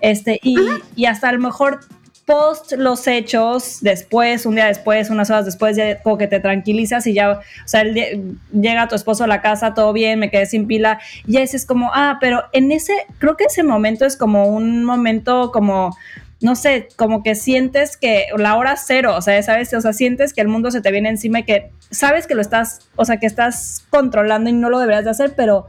[0.00, 0.56] este, y,
[0.94, 1.80] y hasta a lo mejor
[2.26, 7.06] post los hechos, después, un día después, unas horas después, ya como que te tranquilizas
[7.06, 10.66] y ya, o sea, llega tu esposo a la casa, todo bien, me quedé sin
[10.66, 14.46] pila, y ya es como, ah, pero en ese, creo que ese momento es como
[14.46, 15.96] un momento como,
[16.40, 20.32] no sé, como que sientes que la hora cero, o sea, sabes, o sea, sientes
[20.32, 23.18] que el mundo se te viene encima y que sabes que lo estás, o sea,
[23.18, 25.68] que estás controlando y no lo deberías de hacer, pero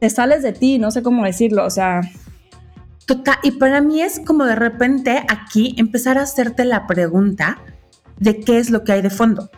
[0.00, 2.02] te sales de ti, no sé cómo decirlo, o sea,
[3.06, 7.58] Total, y para mí es como de repente aquí empezar a hacerte la pregunta
[8.18, 9.50] de qué es lo que hay de fondo.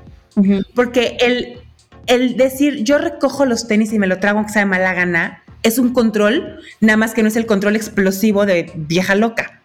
[0.74, 1.60] Porque el,
[2.06, 5.42] el decir yo recojo los tenis y me lo trago aunque sea de mala gana
[5.62, 9.60] es un control, nada más que no es el control explosivo de vieja loca.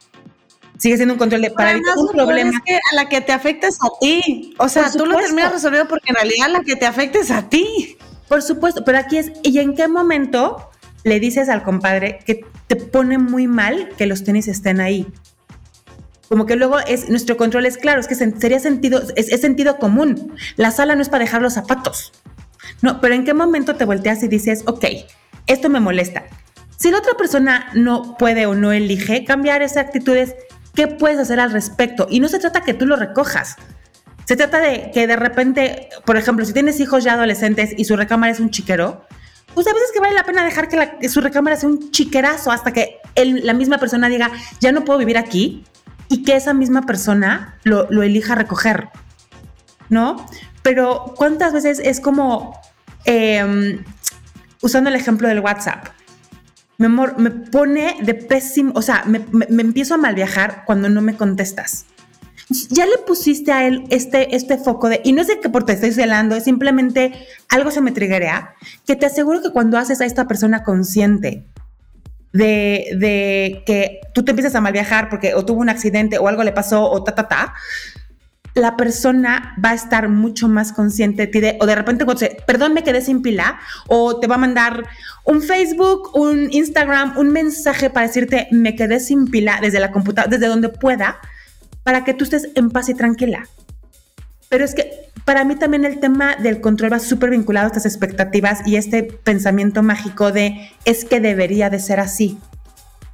[0.78, 2.50] Sigue siendo un control de para evitar un problema.
[2.50, 4.56] Es que a la que te afectes a ti.
[4.58, 7.98] O sea, tú lo terminas resolviendo porque en realidad la que te afectes a ti.
[8.28, 10.70] Por supuesto, pero aquí es, ¿y en qué momento
[11.04, 15.08] le dices al compadre que te pone muy mal que los tenis estén ahí.
[16.30, 20.34] Como que luego es nuestro control es claro, es que sería sentido, es, sentido común.
[20.56, 22.14] La sala no es para dejar los zapatos.
[22.82, 24.86] No, pero ¿en qué momento te volteas y dices, ok,
[25.48, 26.24] esto me molesta?
[26.78, 30.36] Si la otra persona no puede o no elige cambiar esas actitudes,
[30.74, 32.08] ¿qué puedes hacer al respecto?
[32.10, 33.58] Y no se trata que tú lo recojas.
[34.26, 37.96] Se trata de que de repente, por ejemplo, si tienes hijos ya adolescentes y su
[37.96, 39.06] recámara es un chiquero,
[39.54, 42.72] pues a veces que vale la pena dejar que, su recámara sea un chiquerazo hasta
[42.72, 45.64] que la misma persona diga, ya no puedo vivir aquí
[46.10, 48.90] y que esa misma persona lo, elija recoger,
[49.90, 50.26] ¿no?
[50.62, 52.60] Pero ¿cuántas veces es como,
[53.06, 53.84] em,
[54.62, 55.88] usando el ejemplo del WhatsApp,
[56.78, 60.90] mi amor, me pone de pésimo, o sea, me, me empiezo a mal viajar cuando
[60.90, 61.86] no me contestas
[62.70, 65.66] ya le pusiste a él este, este foco de, y no es de que por
[65.66, 67.14] te estoy celando, es simplemente
[67.50, 71.46] algo se me triguea, que te aseguro que cuando haces a esta persona consciente
[72.32, 76.28] de, de, que tú te empiezas a mal viajar porque o tuvo un accidente o
[76.28, 77.54] algo le pasó o ta, ta, ta,
[78.56, 82.38] la persona va a estar mucho más consciente de ti o de repente cuando se,
[82.46, 84.84] perdón, me quedé sin pila, o te va a mandar
[85.26, 90.30] un Facebook, un Instagram, un mensaje para decirte, me quedé sin pila desde la computadora,
[90.30, 91.20] desde donde pueda,
[91.84, 93.48] para que tú estés en paz y tranquila.
[94.50, 97.86] Pero es que para mí también el tema del control va súper vinculado a estas
[97.86, 102.38] expectativas y este pensamiento mágico de es que debería de ser así.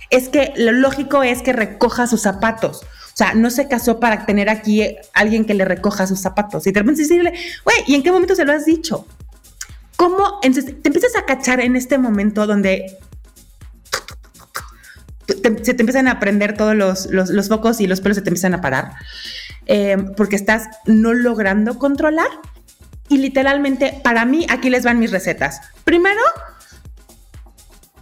[0.09, 2.81] Es que lo lógico es que recoja sus zapatos.
[2.81, 6.65] O sea, no se casó para tener aquí alguien que le recoja sus zapatos.
[6.65, 9.05] Y de repente decirle, güey, ¿y en qué momento se lo has dicho?
[9.97, 10.39] ¿Cómo?
[10.41, 12.97] Entonces, te empiezas a cachar en este momento donde
[15.33, 18.53] se te empiezan a prender todos los, los, focos y los pelos se te empiezan
[18.53, 18.93] a parar
[19.65, 22.27] eh, porque estás no logrando controlar.
[23.07, 25.61] Y literalmente, para mí, aquí les van mis recetas.
[25.83, 26.21] Primero,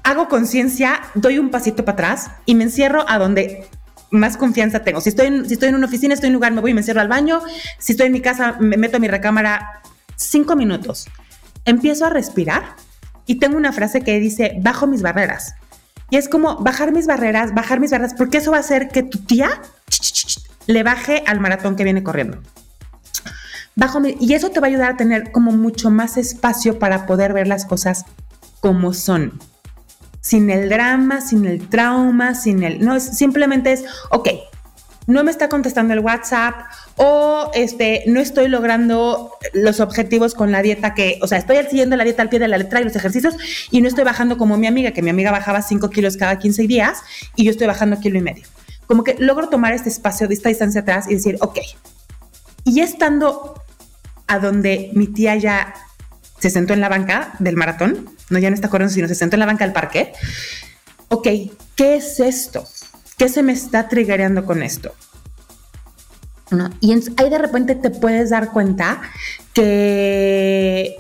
[0.03, 3.67] hago conciencia, doy un pasito para atrás y me encierro a donde
[4.09, 5.01] más confianza tengo.
[5.01, 6.73] Si estoy, en, si estoy en una oficina, estoy en un lugar, me voy y
[6.73, 7.41] me encierro al baño.
[7.79, 9.81] Si estoy en mi casa, me meto a mi recámara
[10.15, 11.07] cinco minutos.
[11.65, 12.75] Empiezo a respirar
[13.25, 15.55] Y tengo una frase que dice, bajo mis barreras.
[16.09, 19.03] Y es como bajar mis barreras, bajar mis barreras, porque eso va a hacer que
[19.03, 19.61] tu tía
[20.65, 22.39] le baje al maratón que viene corriendo.
[24.19, 27.47] Y eso te va a ayudar a tener como mucho más espacio para poder ver
[27.47, 28.05] las cosas
[28.59, 29.39] como son.
[30.19, 32.83] Sin el drama, sin el trauma, sin el...
[32.83, 34.29] No, simplemente es, ok,
[35.05, 36.55] no me está contestando el WhatsApp
[36.97, 41.95] o este, no estoy logrando los objetivos con la dieta que, o sea, estoy siguiendo
[41.95, 43.35] la dieta al pie de la letra y los ejercicios
[43.71, 46.67] y no estoy bajando como mi amiga, que mi amiga bajaba 5 kilos cada 15
[46.67, 46.99] días
[47.35, 48.45] y yo estoy bajando kilo y medio.
[48.87, 51.59] Como que logro tomar este espacio de esta distancia atrás y decir, ok,
[52.63, 53.63] y ya estando
[54.25, 55.73] a donde mi tía ya
[56.39, 59.35] se sentó en la banca del maratón, no ya no está corriendo, sino se sentó
[59.35, 60.13] en la banca del parque,
[61.09, 61.27] ok,
[61.75, 62.67] ¿qué es esto?
[63.17, 64.93] ¿Qué se me está triggereando con esto?
[66.51, 66.69] ¿No?
[66.79, 69.01] Y ahí de repente te puedes dar cuenta
[69.53, 70.97] que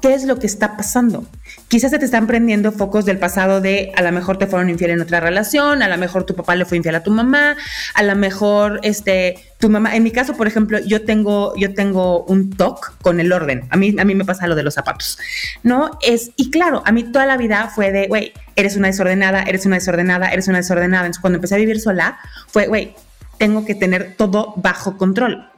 [0.00, 1.26] qué es lo que está pasando.
[1.68, 4.90] Quizás se te están prendiendo focos del pasado de a lo mejor te fueron infiel
[4.92, 7.56] en otra relación, a lo mejor tu papá le fue infiel a tu mamá,
[7.94, 12.24] a lo mejor este tu mamá, en mi caso, por ejemplo, yo tengo yo tengo
[12.24, 13.66] un toque con el orden.
[13.70, 15.18] A mí a mí me pasa lo de los zapatos.
[15.62, 15.98] ¿No?
[16.02, 19.66] Es y claro, a mí toda la vida fue de, güey, eres una desordenada, eres
[19.66, 21.06] una desordenada, eres una desordenada.
[21.06, 22.94] Entonces, cuando empecé a vivir sola, fue, güey,
[23.38, 25.50] tengo que tener todo bajo control.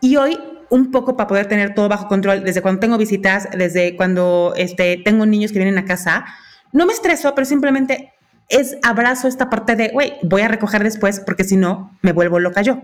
[0.00, 0.38] Y hoy
[0.70, 5.02] un poco para poder tener todo bajo control, desde cuando tengo visitas, desde cuando este,
[5.04, 6.24] tengo niños que vienen a casa,
[6.72, 8.12] no me estreso, pero simplemente
[8.48, 12.38] es abrazo esta parte de, güey, voy a recoger después porque si no, me vuelvo
[12.38, 12.82] loca yo.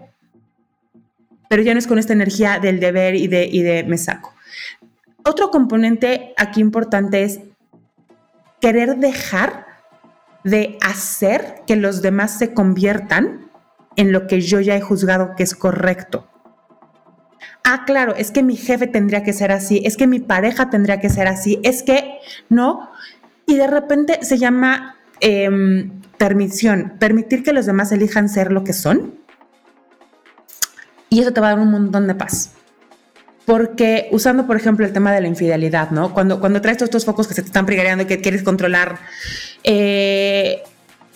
[1.49, 4.35] Pero ya no es con esta energía del deber y de, y de me saco.
[5.25, 7.41] Otro componente aquí importante es
[8.61, 9.67] querer dejar
[10.45, 13.46] de hacer que los demás se conviertan
[13.97, 16.29] en lo que yo ya he juzgado que es correcto
[17.67, 21.01] ah, claro, es que mi jefe tendría que ser así, es que mi pareja tendría
[21.01, 22.89] que ser así, es que, ¿no?
[23.45, 28.73] Y de repente se llama em, permisión, permitir que los demás elijan ser lo que
[28.73, 29.15] son.
[31.11, 32.53] Y eso te va a dar un montón de paz.
[33.45, 36.13] Porque usando, por ejemplo, el tema de la infidelidad, ¿no?
[36.15, 38.99] Cuando, cuando traes todos estos focos que se te están brigareando y que quieres controlar,
[39.63, 40.63] eh,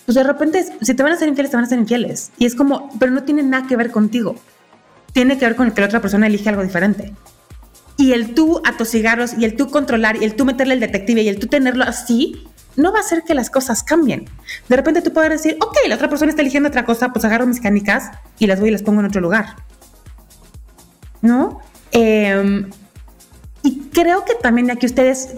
[0.05, 2.31] pues de repente, si te van a ser infieles, te van a ser infieles.
[2.37, 4.35] Y es como, pero no tiene nada que ver contigo
[5.13, 7.13] tiene que ver con que la otra persona elige algo diferente.
[7.97, 11.29] Y el tú atosigarlos y el tú controlar y el tú meterle el detective y
[11.29, 14.25] el tú tenerlo así, no va a hacer que las cosas cambien.
[14.69, 17.45] De repente tú puedes decir, ok, la otra persona está eligiendo otra cosa, pues agarro
[17.45, 18.09] mis canicas
[18.39, 19.57] y las voy y las pongo en otro lugar.
[21.21, 21.59] ¿No?
[21.91, 22.69] Em,
[23.61, 25.29] y creo que también aquí ustedes,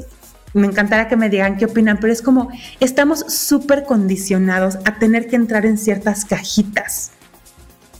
[0.53, 5.27] me encantará que me digan qué opinan, pero es como estamos súper condicionados a tener
[5.27, 7.11] que entrar en ciertas cajitas.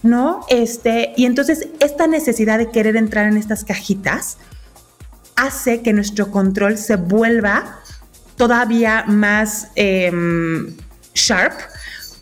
[0.04, 0.46] ¿no?
[0.50, 4.38] Este, y entonces esta necesidad de querer entrar en estas cajitas
[5.36, 7.80] hace que nuestro control se vuelva
[8.36, 10.76] todavía más em,
[11.16, 11.54] sharp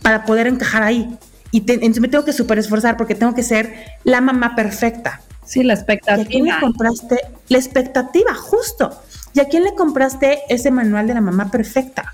[0.01, 1.17] para poder encajar ahí.
[1.51, 5.21] Y entonces me tengo que súper esforzar porque tengo que ser la mamá perfecta.
[5.43, 6.21] Sí, la expectativa.
[6.21, 8.33] ¿Y a quién le compraste la expectativa?
[8.35, 9.01] Justo.
[9.33, 12.13] ¿Y a quién le compraste ese manual de la mamá perfecta?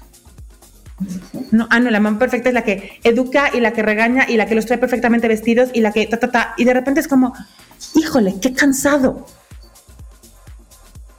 [1.51, 4.37] No, ah, no, la mamá perfecta es la que educa y la que regaña y
[4.37, 6.53] la que los trae perfectamente vestidos y la que ta, ta, ta.
[6.57, 7.33] Y de repente es como,
[7.95, 9.25] híjole, qué cansado.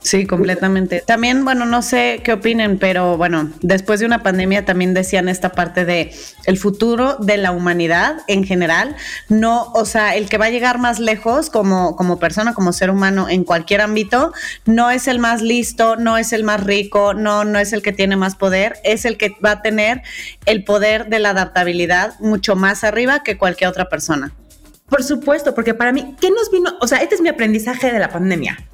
[0.01, 1.03] Sí, completamente.
[1.05, 5.51] También, bueno, no sé qué opinen, pero bueno, después de una pandemia también decían esta
[5.51, 6.13] parte de
[6.45, 8.95] el futuro de la humanidad en general,
[9.27, 12.91] no, o sea, el que va a llegar más lejos como, como persona, como ser
[12.91, 14.31] humano en cualquier ámbito,
[14.65, 17.91] no es el más listo, no es el más rico, no, no es el que
[17.91, 20.01] tiene más poder, es el que va a tener
[20.45, 24.33] el poder de la adaptabilidad mucho más arriba que cualquier otra persona.
[24.87, 26.71] Por supuesto, porque para mí, ¿qué nos vino?
[26.79, 28.68] O sea, este es mi aprendizaje de la pandemia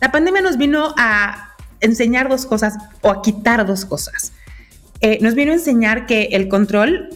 [0.00, 4.32] la pandemia nos vino a enseñar dos cosas o a quitar dos cosas.
[5.00, 7.08] Eh, nos vino a enseñar que el control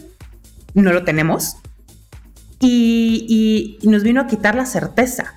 [0.73, 1.57] no lo tenemos
[2.59, 5.35] y, nos vino a quitar la certeza.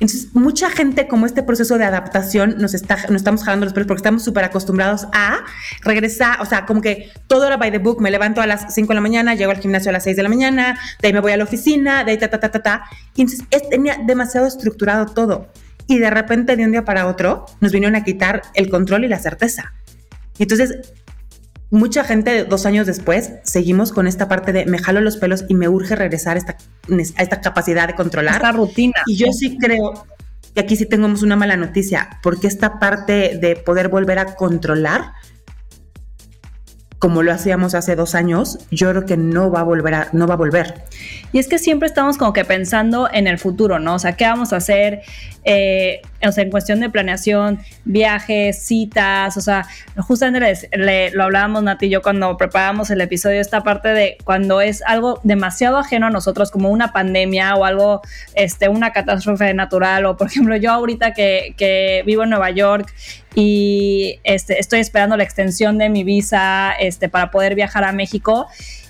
[0.00, 3.86] Entonces, mucha gente, como este proceso de adaptación, nos, está, nos estamos jalando los pelos
[3.86, 5.44] porque estamos súper acostumbrados a
[5.82, 8.88] regresar, o sea, como que todo era by the book, me levanto a las 5
[8.88, 11.20] de la mañana, llego al gimnasio a las 6 de la mañana, de ahí me
[11.20, 12.84] voy a la oficina, de ahí ta, ta, ta, ta, ta.
[13.14, 15.48] Y entonces tenía demasiado estructurado todo
[15.86, 19.08] y de repente de un día para otro nos vinieron a quitar el control y
[19.08, 19.74] la certeza.
[20.38, 20.92] Y entonces,
[21.70, 25.54] mucha gente dos años después seguimos con esta parte de me jalo los pelos y
[25.54, 26.56] me urge regresar a esta,
[27.16, 28.36] a esta capacidad de controlar.
[28.36, 28.94] Esta rutina.
[29.06, 30.06] Y yo sí creo
[30.54, 35.12] que aquí sí tenemos una mala noticia, porque esta parte de poder volver a controlar
[37.04, 40.26] como lo hacíamos hace dos años, yo creo que no va a volver a, no
[40.26, 40.84] va a volver.
[41.32, 43.96] Y es que siempre estamos como que pensando en el futuro, ¿no?
[43.96, 45.02] O sea, ¿qué vamos a hacer?
[45.44, 49.66] Eh, o sea, en cuestión de planeación, viajes, citas, o sea,
[49.98, 54.80] justamente lo hablábamos Nati y yo cuando preparamos el episodio, esta parte de cuando es
[54.86, 58.00] algo demasiado ajeno a nosotros, como una pandemia o algo,
[58.34, 62.90] este, una catástrofe natural, o por ejemplo, yo ahorita que vivo en Nueva York
[63.34, 68.46] y este, estoy esperando la extensión de mi visa este, para poder viajar a México.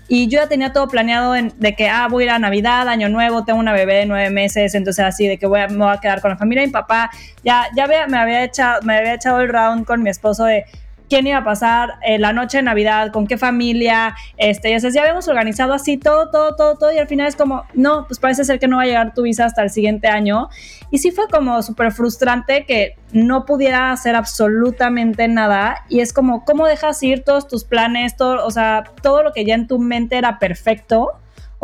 [0.06, 3.08] Y yo ya tenía todo planeado de que, ah, voy a ir a Navidad, Año
[3.08, 5.94] Nuevo, tengo una bebé de nueve meses, entonces así, de que voy a, me voy
[5.94, 6.62] a quedar con la familia.
[6.62, 7.10] Mi papá
[7.42, 8.50] ya, ya me, había
[8.82, 10.64] me había echado el round con mi esposo de,
[11.08, 15.00] quién iba a pasar eh, la noche de Navidad, con qué familia, este, ya, ya
[15.02, 18.44] habíamos organizado así todo, todo, todo, todo, y al final es como, no, pues parece
[18.44, 20.48] ser que no va a llegar tu visa hasta el siguiente año.
[20.90, 26.44] Y sí fue como súper frustrante que no pudiera hacer absolutamente nada, y es como,
[26.44, 29.78] ¿cómo dejas ir todos tus planes, todo, o sea, todo lo que ya en tu
[29.78, 31.12] mente era perfecto?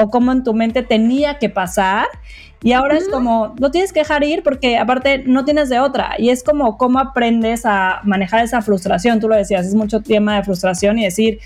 [0.03, 2.07] o cómo en tu mente tenía que pasar.
[2.63, 6.15] Y ahora es como, no tienes que dejar ir porque aparte no tienes de otra.
[6.19, 9.19] Y es como cómo aprendes a manejar esa frustración.
[9.19, 11.39] Tú lo decías, es mucho tema de frustración y decir,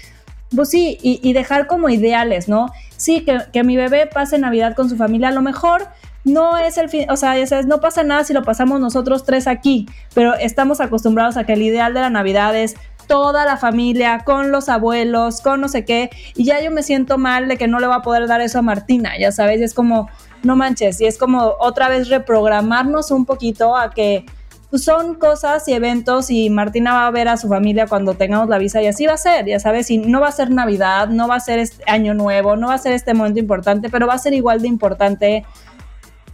[0.55, 2.71] pues sí, y, dejar como ideales, ¿no?
[2.97, 5.89] Sí, que, que, mi bebé pase Navidad con su familia, a lo mejor
[6.25, 9.25] no es el fin, o sea, ya sabes, no pasa nada si lo pasamos nosotros
[9.25, 13.59] tres aquí, pero estamos acostumbrados a que el ideal de la Navidad es toda la
[13.59, 17.59] familia, con los abuelos, con no sé qué, y ya yo me siento mal de
[17.59, 20.09] que no le va a poder dar eso a Martina, ya sabes, es como,
[20.45, 24.27] no manches, y es como otra vez reprogramarnos un poquito a que
[24.75, 28.49] pues, son cosas y eventos y Martina va a ver a su familia cuando tengamos
[28.49, 31.07] la visa y así va a ser, ya sabes, y no va a ser Navidad,
[31.11, 34.09] no va a ser este año nuevo, no va a ser este momento importante, pero
[34.09, 35.45] va a ser igual de importante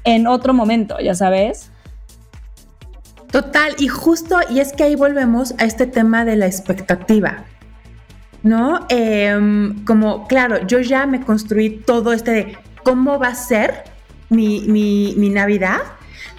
[0.04, 1.70] en otro momento, ya sabes.
[3.30, 7.44] Total, y justo, y es que ahí volvemos a este tema de la expectativa,
[8.42, 8.86] ¿no?
[8.88, 13.84] Em, como, claro, yo ya me construí todo este de cómo va a ser
[14.30, 14.60] mi,
[15.16, 15.80] mi Navidad.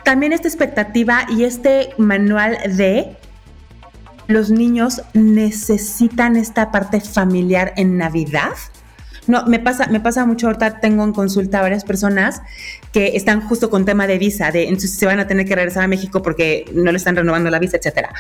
[0.03, 3.15] También esta expectativa y este manual de
[4.27, 8.53] los niños necesitan esta parte familiar en Navidad.
[9.27, 12.41] No, me pasa, me pasa mucho ahorita, tengo en consulta varias personas
[12.91, 15.83] que están justo con tema de visa, de entonces se van a tener que regresar
[15.83, 18.13] a México porque no le están renovando la visa, etcétera.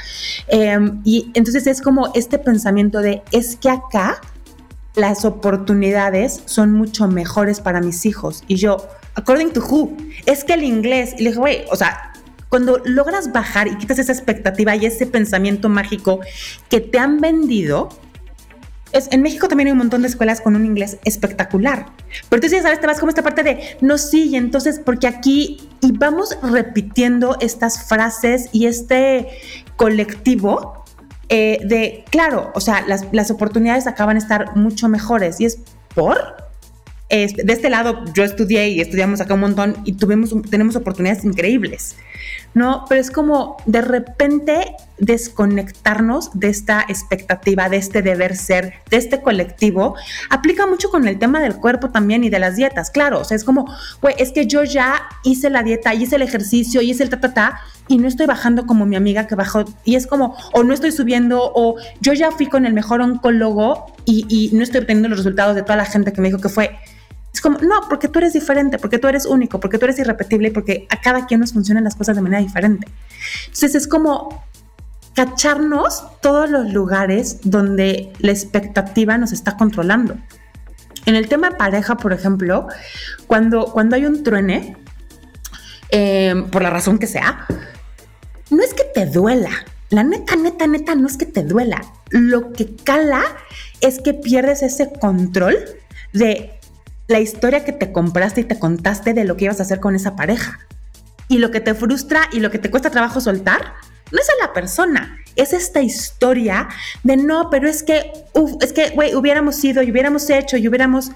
[0.47, 4.21] Em, y entonces es como este pensamiento de es que acá
[4.95, 8.43] las oportunidades son mucho mejores para mis hijos.
[8.47, 9.95] Y yo, according to who,
[10.25, 12.13] es que el inglés, y le dije, güey, o sea,
[12.49, 16.19] cuando logras bajar y quitas esa expectativa y ese pensamiento mágico
[16.69, 17.89] que te han vendido,
[18.93, 21.85] en México también hay un montón de escuelas con un inglés espectacular.
[22.29, 25.07] Pero entonces ya sabes, te vas como esta parte de, no, sí, y entonces, porque
[25.07, 29.29] aquí, y vamos repitiendo estas frases y este
[29.77, 30.83] colectivo
[31.29, 35.39] eh, de, claro, o sea, las, las oportunidades acaban de estar mucho mejores.
[35.39, 35.59] Y es
[35.95, 36.50] por,
[37.11, 41.97] de este lado yo estudié y estudiamos acá un montón y tuvimos, tenemos oportunidades increíbles,
[42.53, 42.85] ¿no?
[42.87, 49.21] Pero es como de repente desconectarnos de esta expectativa, de este deber ser, de este
[49.21, 49.95] colectivo,
[50.29, 53.35] aplica mucho con el tema del cuerpo también y de las dietas, claro, o sea,
[53.35, 53.65] es como,
[54.01, 57.33] güey, es que yo ya hice la dieta, hice el ejercicio, hice el ta, ta,
[57.33, 60.73] ta, y no estoy bajando como mi amiga que bajó, y es como, o no
[60.73, 65.09] estoy subiendo, o yo ya fui con el mejor oncólogo y, y no estoy obteniendo
[65.09, 66.79] los resultados de toda la gente que me dijo que fue
[67.33, 70.49] es como, no, porque tú eres diferente, porque tú eres único, porque tú eres irrepetible
[70.49, 72.87] y porque a cada quien nos funcionan las cosas de manera diferente.
[73.45, 74.43] Entonces es como
[75.15, 80.17] cacharnos todos los lugares donde la expectativa nos está controlando.
[81.05, 82.67] En el tema de pareja, por ejemplo,
[83.27, 84.77] cuando, cuando hay un truene,
[85.89, 87.45] em, por la razón que sea,
[88.49, 89.51] no es que te duela.
[89.89, 91.81] La neta, neta, neta, no es que te duela.
[92.09, 93.23] Lo que cala
[93.81, 95.57] es que pierdes ese control
[96.13, 96.60] de
[97.11, 99.95] la historia que te compraste y te contaste de lo que ibas a hacer con
[99.95, 100.59] esa pareja.
[101.27, 103.73] Y lo que te frustra y lo que te cuesta trabajo soltar,
[104.11, 106.67] no es a la persona, es esta historia
[107.03, 108.11] de no, pero es que,
[108.61, 111.11] es que, güey, hubiéramos ido y hubiéramos hecho y hubiéramos...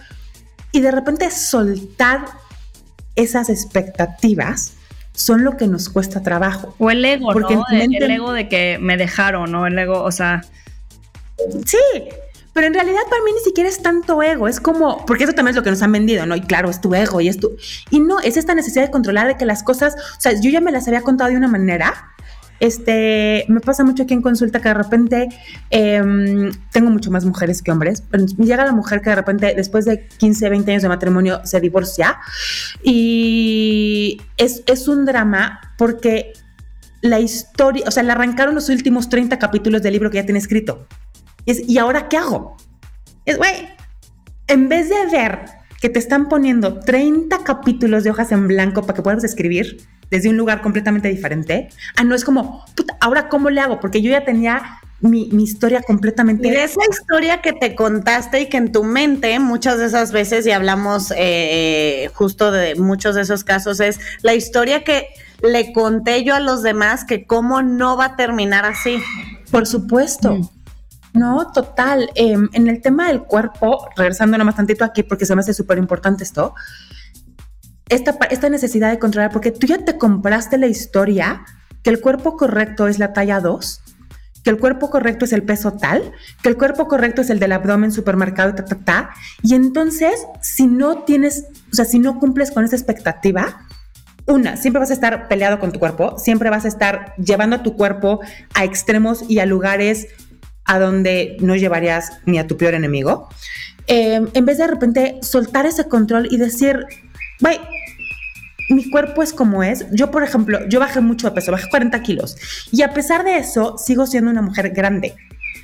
[0.72, 2.26] Y de repente soltar
[3.16, 4.74] esas expectativas
[5.14, 6.76] son lo que nos cuesta trabajo.
[6.78, 7.64] O el ego, Porque ¿no?
[7.72, 9.66] El ego de que me dejaron, ¿no?
[9.66, 10.44] El ego, o sea...
[11.66, 11.78] Sí,
[12.56, 15.50] pero en realidad para mí ni siquiera es tanto ego, es como, porque eso también
[15.50, 16.38] es lo que nos han vendido, ¿no?
[16.38, 17.58] Y claro, es tu ego y es tu...
[17.90, 20.62] Y no, es esta necesidad de controlar de que las cosas, o sea, yo ya
[20.62, 22.14] me las había contado de una manera.
[22.62, 25.28] Este, me pasa mucho aquí en consulta que de repente
[25.70, 28.04] em, tengo mucho más mujeres que hombres.
[28.38, 32.20] Llega la mujer que de repente, después de 15, 20 años de matrimonio, se divorcia
[32.84, 36.32] y es, es un drama porque
[37.02, 40.40] la historia, o sea, le arrancaron los últimos 30 capítulos del libro que ya tiene
[40.40, 40.88] escrito.
[41.46, 42.58] ¿Y ahora qué hago?
[43.26, 43.70] Es, güey,
[44.48, 45.46] en vez de ver
[45.82, 49.78] que te están poniendo 30 capítulos de hojas en blanco para que puedas escribir
[50.10, 54.02] desde un lugar completamente diferente, ah, no es como, puta, ahora cómo le hago, porque
[54.02, 56.48] yo ya tenía mi, mi, historia completamente.
[56.48, 60.12] Y de esa historia que te contaste y que en tu mente muchas de esas
[60.12, 65.08] veces, y hablamos eh, justo de muchos de esos casos, es la historia que
[65.44, 68.98] le conté yo a los demás que cómo no va a terminar así.
[69.52, 70.36] Por supuesto.
[70.36, 70.55] Mm.
[71.16, 72.12] No, total.
[72.16, 75.78] Eh, en el tema del cuerpo, regresando nomás tantito aquí porque se me hace súper
[75.78, 76.54] importante esto,
[77.90, 81.46] esta, esta necesidad de controlar, porque tú ya te compraste la historia
[81.84, 83.82] que el cuerpo correcto es la talla 2,
[84.44, 86.12] que el cuerpo correcto es el peso tal,
[86.44, 89.10] que el cuerpo correcto es el del abdomen supermercado, ta, ta, ta.
[89.42, 93.66] Y entonces, si no tienes, o sea, si no cumples con esa expectativa,
[94.28, 97.64] una, siempre vas a estar peleado con tu cuerpo, siempre vas a estar llevando a
[97.64, 98.22] tu cuerpo
[98.56, 100.08] a extremos y a lugares
[100.66, 103.30] a donde no llevarías ni a tu peor enemigo.
[103.88, 106.86] Eh, en vez de de repente soltar ese control y decir,
[107.40, 107.60] güey,
[108.70, 109.86] mi cuerpo es como es.
[109.92, 112.38] Yo, por ejemplo, yo bajé mucho de peso, bajé 40 kilos.
[112.72, 115.16] Y a pesar de eso, sigo siendo una mujer grande.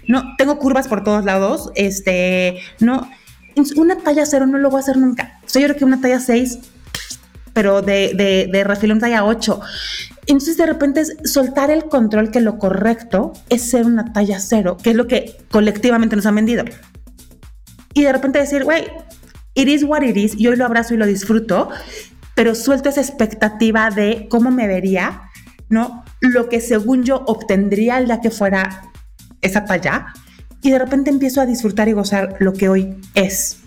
[0.08, 1.72] No, tengo curvas por todos lados.
[1.76, 3.10] Este, no,
[3.76, 5.40] una talla cero no lo voy a hacer nunca.
[5.46, 6.60] O sea, yo creo que una talla 6,
[7.54, 9.60] pero de, de, de refilón talla 8.
[10.28, 14.78] Entonces de repente es soltar el control que lo correcto es ser una talla cero,
[14.82, 16.64] que es lo que colectivamente nos han vendido.
[17.94, 18.86] Y de repente decir, güey,
[19.56, 21.70] it is what it is, y hoy lo abrazo y lo disfruto,
[22.36, 25.24] pero suelto esa expectativa de cómo me vería,
[25.70, 26.04] ¿no?
[26.22, 28.92] Lo que según yo obtendría el día que fuera
[29.42, 30.14] esa talla,
[30.62, 33.61] y de repente empiezo a disfrutar y gozar lo que hoy es.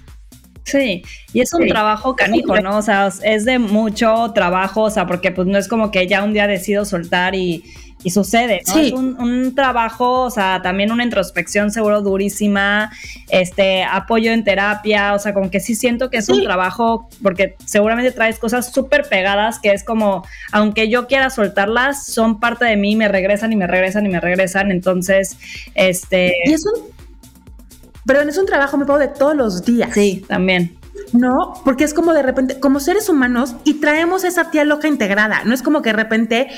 [0.65, 1.03] Sí,
[1.35, 2.79] y es un trabajo canijo, ¿no?
[2.79, 6.25] O sea, es de mucho trabajo, o sea, porque pues no es como que ya
[6.25, 7.63] un día decido soltar y,
[8.03, 8.79] y sucede, ¿no?
[8.79, 12.91] Es un, un, trabajo, o sea, también una introspección seguro durísima,
[13.29, 17.57] este, apoyo en terapia, o sea, como que sí siento que es un trabajo, porque
[17.67, 22.77] seguramente traes cosas súper pegadas, que es como, aunque yo quiera soltarlas, son parte de
[22.77, 25.37] mí, me regresan y me regresan y me regresan, entonces,
[25.75, 26.33] este...
[26.47, 26.95] Y es un
[28.07, 29.91] Perdón, es un trabajo, me puedo de todos los días.
[29.95, 30.79] Sí, también.
[31.13, 35.45] No, porque es como de repente, como seres humanos, y traemos esa tía loca integrada.
[35.45, 36.49] No es como que de repente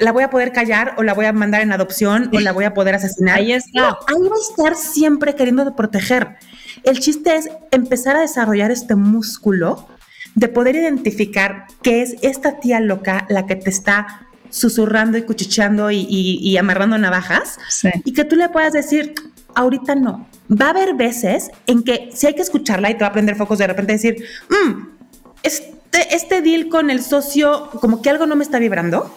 [0.00, 2.64] la voy a poder callar o la voy a mandar en adopción o la voy
[2.64, 3.38] a poder asesinar.
[3.38, 3.98] Ahí está.
[4.06, 6.36] ahí va a estar siempre queriendo proteger.
[6.82, 9.86] El chiste es empezar a desarrollar este músculo
[10.34, 15.90] de poder identificar qué es esta tía loca la que te está susurrando y cuchicheando
[15.90, 17.90] y, y amarrando navajas sí.
[18.04, 19.14] y que tú le puedas decir,
[19.54, 23.08] ahorita no, va a haber veces en que si hay que escucharla y te va
[23.08, 24.88] a prender focos de repente decir, mmm,
[25.42, 29.14] este, este deal con el socio, como que algo no me está vibrando.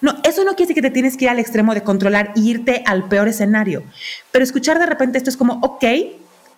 [0.00, 2.40] No, eso no quiere decir que te tienes que ir al extremo de controlar e
[2.40, 3.84] irte al peor escenario.
[4.32, 5.84] Pero escuchar de repente esto es como, ok,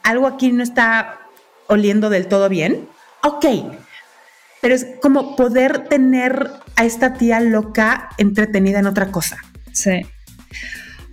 [0.03, 1.21] algo aquí no está
[1.67, 2.89] oliendo del todo bien.
[3.23, 3.45] Ok.
[4.63, 9.37] Pero es como poder tener a esta tía loca entretenida en otra cosa.
[9.73, 10.07] Sí.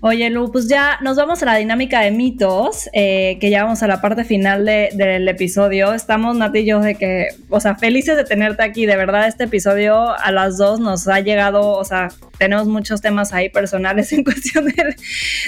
[0.04, 3.84] Oye, Lu, pues ya nos vamos a la dinámica de mitos, eh, que ya vamos
[3.84, 5.93] a la parte final de, del episodio.
[5.93, 8.88] Estamos, Nati y yo, de que, o sea, felices de tenerte aquí.
[8.88, 12.08] De verdad, este episodio a las dos nos ha llegado, o sea,
[12.39, 14.95] tenemos muchos temas ahí personales en cuestión de,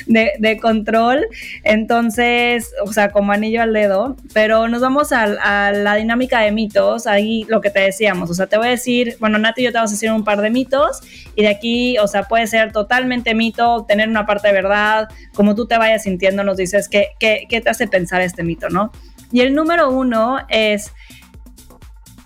[0.06, 1.26] de, de control.
[1.64, 4.18] Entonces, o sea, como anillo al dedo.
[4.36, 8.30] Pero nos vamos a, a, la dinámica de mitos, ahí lo que te decíamos.
[8.30, 10.24] O sea, te voy a decir, bueno, Nati y yo te vamos a decir un
[10.24, 11.02] par de mitos,
[11.36, 15.56] y de aquí, o sea, puede ser totalmente mito, tener una parte de verdad, como
[15.56, 18.92] tú te vayas sintiendo, nos dices qué, qué, qué te hace pensar este mito, ¿no?
[19.32, 20.92] Y el número uno es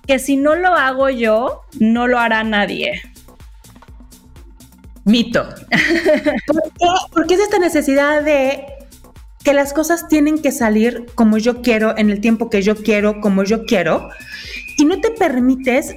[0.06, 3.02] que si no lo hago yo, no lo hará nadie.
[5.06, 5.44] Mito.
[6.48, 6.86] ¿Por qué?
[7.12, 8.66] Porque es esta necesidad de
[9.44, 13.22] que las cosas tienen que salir como yo quiero, en el tiempo que yo quiero,
[13.22, 14.10] como yo quiero,
[14.78, 15.96] y no te permites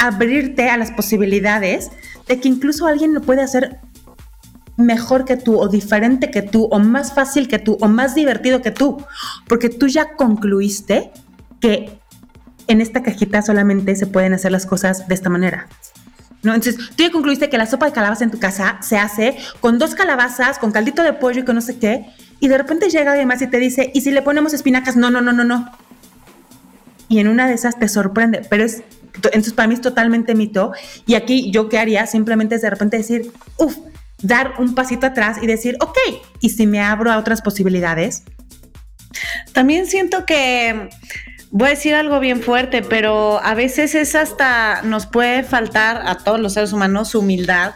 [0.00, 1.90] abrirte a las posibilidades
[2.26, 3.78] de que incluso alguien lo puede hacer
[4.78, 8.62] mejor que tú o diferente que tú o más fácil que tú o más divertido
[8.62, 9.04] que tú,
[9.46, 11.10] porque tú ya concluiste
[11.60, 11.98] que
[12.68, 15.68] en esta cajita solamente se pueden hacer las cosas de esta manera.
[16.42, 16.54] ¿No?
[16.54, 19.80] Entonces, tú ya concluiste que la sopa de calabaza en tu casa se hace con
[19.80, 22.06] dos calabazas, con caldito de pollo y con no sé qué,
[22.38, 24.96] y de repente llega alguien más y te dice, ¿y si le ponemos espinacas?
[24.96, 25.68] No, no, no, no, no.
[27.08, 30.72] Y en una de esas te sorprende, pero es, entonces para mí es totalmente mito.
[31.06, 33.76] Y aquí yo qué haría simplemente es de repente decir, uff,
[34.22, 35.98] dar un pasito atrás y decir, ok,
[36.40, 38.24] ¿y si me abro a otras posibilidades?
[39.52, 40.88] También siento que
[41.50, 46.16] voy a decir algo bien fuerte, pero a veces es hasta, nos puede faltar a
[46.18, 47.74] todos los seres humanos humildad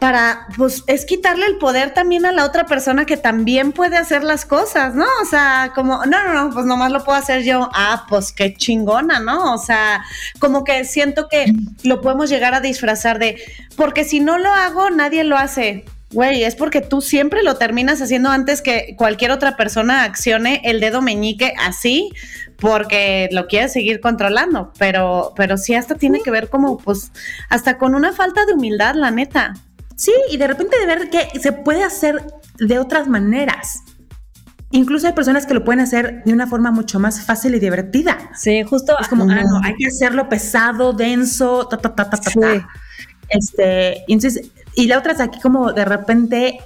[0.00, 4.22] para, pues es quitarle el poder también a la otra persona que también puede hacer
[4.22, 5.06] las cosas, ¿no?
[5.22, 8.54] O sea, como, no, no, no, pues nomás lo puedo hacer yo, ah, pues qué
[8.54, 9.54] chingona, ¿no?
[9.54, 10.04] O sea,
[10.38, 13.42] como que siento que lo podemos llegar a disfrazar de,
[13.76, 15.84] porque si no lo hago, nadie lo hace.
[16.10, 20.80] Güey, es porque tú siempre lo terminas haciendo antes que cualquier otra persona accione el
[20.80, 22.10] dedo meñique así,
[22.56, 24.72] porque lo quieres seguir controlando.
[24.78, 27.12] Pero, pero sí, hasta tiene que ver como, pues,
[27.50, 29.54] hasta con una falta de humildad, la neta.
[29.98, 32.24] Sí, y de repente de ver que se puede hacer
[32.56, 33.82] de otras maneras.
[34.70, 38.30] Incluso hay personas que lo pueden hacer de una forma mucho más fácil y divertida.
[38.32, 38.96] Sí, justo.
[39.00, 42.68] Es como, ah, no, hay que hacerlo pesado, denso, ta, ta, ta, ta, ta, ta.
[43.28, 46.60] Este, entonces, y la otra es aquí como de repente,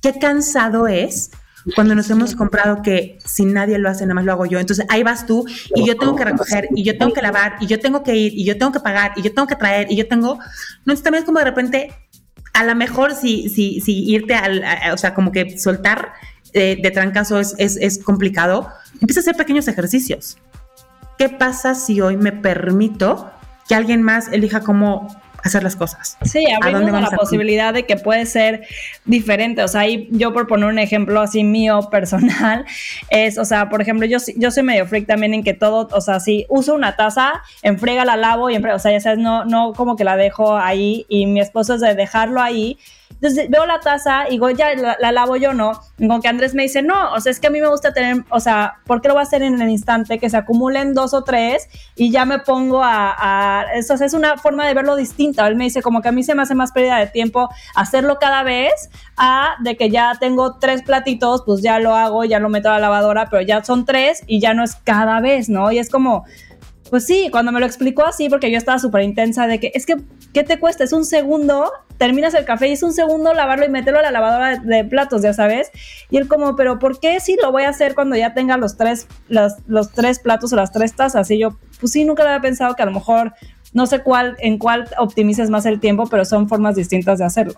[0.00, 1.30] qué cansado es
[1.74, 4.58] cuando nos hemos comprado que si nadie lo hace, nada más lo hago yo.
[4.58, 7.66] Entonces ahí vas tú y yo tengo que recoger y yo tengo que lavar y
[7.66, 9.96] yo tengo que ir y yo tengo que pagar y yo tengo que traer y
[9.96, 10.36] yo tengo...
[10.36, 10.42] No,
[10.80, 11.92] entonces también es como de repente,
[12.60, 16.12] a lo mejor si, si, si irte al, o sea, como que soltar
[16.52, 18.68] eh, de trancazo es, es, es complicado,
[19.00, 20.36] empieza a hacer pequeños ejercicios.
[21.16, 23.30] ¿Qué pasa si hoy me permito
[23.66, 25.08] que alguien más elija cómo
[25.42, 26.16] hacer las cosas.
[26.22, 28.66] Sí, abriendo la posibilidad de que puede ser
[29.04, 29.62] diferente.
[29.62, 32.64] O sea, ahí yo por poner un ejemplo así mío personal,
[33.10, 36.00] es, o sea, por ejemplo, yo, yo soy medio freak también en que todo, o
[36.00, 39.44] sea, si uso una taza, enfrega la lavo y enfrega, o sea, ya sabes, no,
[39.44, 42.78] no como que la dejo ahí y mi esposo es de dejarlo ahí
[43.20, 45.72] entonces veo la taza y digo, ya la, lavo yo, ¿no?
[45.98, 48.24] con que Andrés me dice, no, o sea, es que a mí me gusta tener,
[48.30, 50.18] o sea, ¿por qué lo voy a hacer en el instante?
[50.18, 54.38] Que se acumulen dos o tres y ya me pongo a, a eso es una
[54.38, 55.46] forma de verlo distinta.
[55.46, 58.16] Él me dice, como que a mí se me hace más pérdida de tiempo hacerlo
[58.18, 58.72] cada vez
[59.18, 62.72] a de que ya tengo tres platitos, pues ya lo hago, ya lo meto a
[62.72, 65.70] la lavadora, pero ya son tres y ya no es cada vez, ¿no?
[65.70, 66.24] Y es como
[66.90, 69.86] pues sí, cuando me lo explicó así, porque yo estaba súper intensa de que es
[69.86, 69.96] que,
[70.34, 70.82] ¿qué te cuesta?
[70.82, 74.10] Es un segundo, terminas el café y es un segundo lavarlo y meterlo a la
[74.10, 75.70] lavadora de, platos, ya sabes.
[76.10, 78.76] Y él como, pero ¿por qué sí lo voy a hacer cuando ya tenga los
[78.76, 81.30] tres, los, los tres platos o las tres tazas?
[81.30, 83.34] Y yo, pues sí, nunca lo había pensado que a lo mejor,
[83.72, 87.54] no sé cuál, en cuál optimices más el tiempo, pero son formas distintas de hacerlo.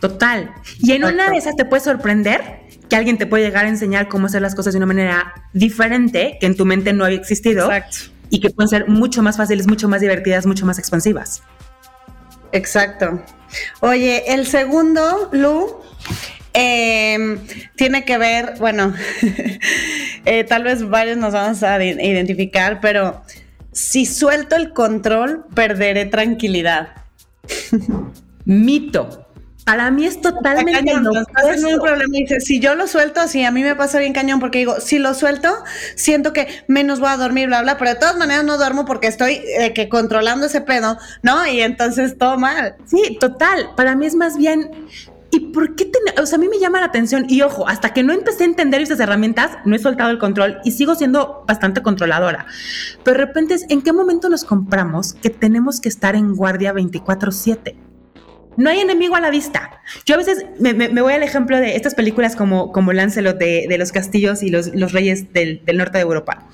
[0.00, 0.52] Total.
[0.80, 4.08] Y en una de esas te puede sorprender que alguien te puede llegar a enseñar
[4.08, 7.72] cómo hacer las cosas de una manera diferente que en tu mente no había existido.
[7.72, 11.42] Exacto y que pueden ser mucho más fáciles, mucho más divertidas, mucho más expansivas.
[12.52, 13.22] Exacto.
[13.80, 15.76] Oye, el segundo, Lu,
[16.52, 17.38] em,
[17.76, 18.94] tiene que ver, bueno,
[20.24, 23.22] eh, tal vez varios nos vamos a identificar, pero
[23.72, 26.88] si suelto el control, perderé tranquilidad.
[28.44, 29.27] Mito.
[29.68, 33.50] Para mí es totalmente cañón, un problema y dice, si yo lo suelto, así a
[33.50, 35.54] mí me pasa bien cañón porque digo, si lo suelto,
[35.94, 39.08] siento que menos voy a dormir, bla, bla, pero de todas maneras no duermo porque
[39.08, 41.46] estoy eh, que controlando ese pedo, ¿no?
[41.46, 42.76] Y entonces todo mal.
[42.86, 43.72] Sí, total.
[43.76, 44.70] Para mí es más bien,
[45.30, 45.92] ¿y por qué?
[46.18, 48.46] O sea, a mí me llama la atención y ojo, hasta que no empecé a
[48.46, 52.46] entender esas herramientas, no he soltado el control y sigo siendo bastante controladora.
[53.04, 56.72] Pero de repente es, ¿en qué momento nos compramos que tenemos que estar en guardia
[56.72, 57.87] 24/7?
[58.58, 59.80] No hay enemigo a la vista.
[60.04, 63.92] Yo a veces me, voy al ejemplo de estas películas como, como Lancelot de, los
[63.92, 66.48] castillos y los, reyes del, norte de Europa,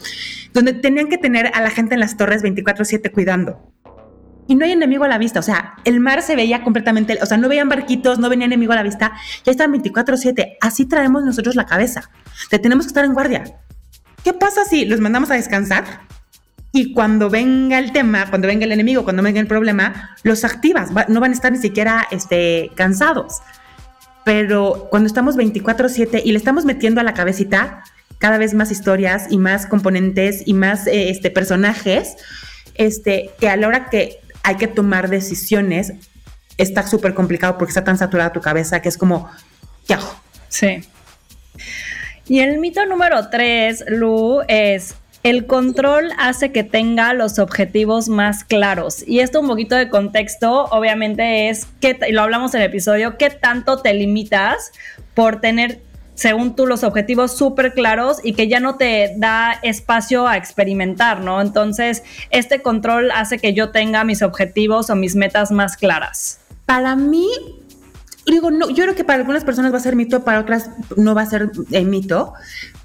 [0.53, 3.73] donde tenían que tener a la gente en las torres 24/7 cuidando.
[4.47, 7.27] Y no hay enemigo a la vista, o sea, el mar se veía completamente, o
[7.27, 10.59] sea, no veían barquitos, no venía enemigo a la vista, ya están 24/7.
[10.61, 12.11] Así traemos nosotros la cabeza,
[12.51, 13.45] te tenemos que estar en guardia.
[14.23, 15.85] ¿Qué pasa si los mandamos a descansar?
[16.77, 20.91] Y cuando venga el tema, cuando venga el enemigo, cuando venga el problema, los activas,
[21.09, 23.43] no van a estar ni siquiera este, cansados.
[24.25, 27.85] Pero cuando estamos 24/7 y le estamos metiendo a la cabecita
[28.19, 32.17] cada vez más historias y más componentes y más eh, este, personajes,
[32.75, 35.93] este, que a la hora que hay que tomar decisiones
[36.59, 39.31] está súper complicado porque está tan saturada tu cabeza que es como,
[39.87, 40.13] ¿qué hago?
[40.49, 40.83] Sí.
[42.27, 48.45] Y el mito número tres, Lu, es el control hace que tenga los objetivos más
[48.45, 49.03] claros.
[49.09, 53.31] Y esto un poquito de contexto, obviamente es que, lo hablamos en el episodio, qué
[53.31, 54.71] tanto te limitas
[55.15, 55.81] por tener,
[56.15, 61.23] según tú, los objetivos súper claros y que ya no te da espacio a experimentar,
[61.23, 61.41] ¿no?
[61.41, 66.41] Entonces, este control hace que yo tenga mis objetivos o mis metas más claras.
[66.67, 67.29] Para mí,
[68.27, 70.69] digo, no, yo creo que para algunas personas va a ser mito, para otras
[70.99, 72.35] no va a ser eh, mito.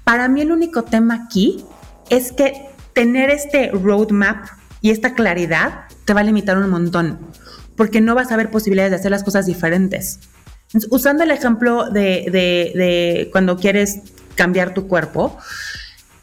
[0.04, 1.62] Para mí el único tema aquí
[2.10, 4.46] es que tener este roadmap
[4.82, 7.18] y esta claridad te va a limitar un montón,
[7.76, 10.20] porque no vas a ver posibilidades de hacer las cosas diferentes.
[10.90, 14.00] usando el ejemplo de, cuando quieres
[14.34, 15.38] cambiar tu cuerpo,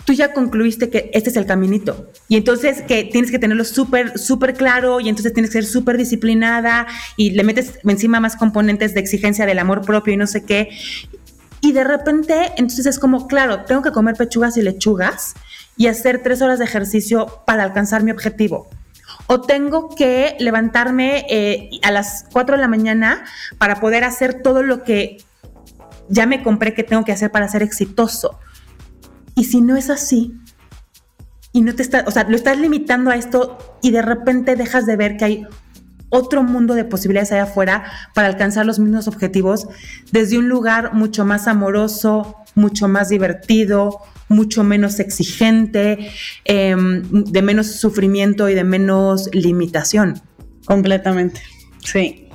[0.05, 2.11] tú ya concluiste que este es el caminito.
[2.29, 5.97] Y entonces que tienes que tenerlo súper, súper claro y entonces tienes que ser súper
[5.97, 10.45] disciplinada y le metes encima más componentes de exigencia del amor propio y no sé
[10.45, 10.69] qué.
[11.59, 15.33] Y de repente, entonces es como, claro, tengo que comer pechugas y lechugas
[15.77, 18.67] y hacer tres horas de ejercicio para alcanzar mi objetivo.
[19.27, 23.23] O tengo que levantarme eh, a las cuatro de la mañana
[23.57, 25.17] para poder hacer todo lo que
[26.09, 28.39] ya me compré que tengo que hacer para ser exitoso.
[29.35, 30.33] Y si no es así,
[31.51, 34.85] y no te estás, o sea, lo estás limitando a esto y de repente dejas
[34.85, 35.47] de ver que hay
[36.09, 39.67] otro mundo de posibilidades allá afuera para alcanzar los mismos objetivos
[40.11, 46.09] desde un lugar mucho más amoroso, mucho más divertido, mucho menos exigente,
[46.43, 50.21] em, de menos sufrimiento y de menos limitación.
[50.65, 51.41] Completamente,
[51.83, 52.26] sí.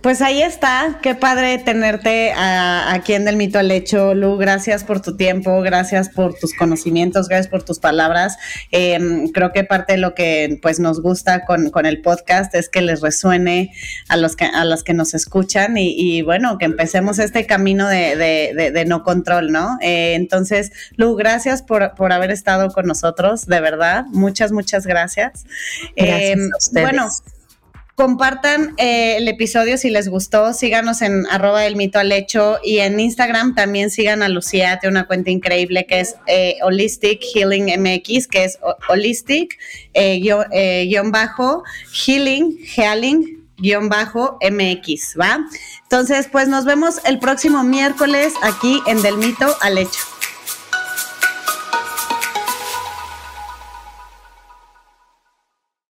[0.00, 5.00] Pues ahí está, qué padre tenerte aquí en Del Mito al Hecho, Lu, gracias por
[5.00, 8.36] tu tiempo, gracias por tus conocimientos, gracias por tus palabras.
[8.70, 12.82] Em, creo que parte de lo que pues nos gusta con, el podcast es que
[12.82, 13.72] les resuene
[14.08, 18.84] a los que a las que nos escuchan y, bueno, que empecemos este camino de,
[18.86, 19.78] no control, ¿no?
[19.80, 25.44] Eh, entonces, Lu, gracias por, haber estado con nosotros, de verdad, muchas, muchas gracias.
[25.96, 27.08] gracias em, bueno,
[27.98, 32.78] Compartan eh, el episodio si les gustó, síganos en arroba el mito al hecho y
[32.78, 37.64] en Instagram también sigan a Lucía, tiene una cuenta increíble que es eh, Holistic Healing
[37.76, 39.58] MX, que es Holistic
[39.94, 45.40] eh, guion, bajo Healing, Healing guion bajo MX, ¿va?
[45.82, 50.17] Entonces, pues nos vemos el próximo miércoles aquí en Del Mito al Hecho.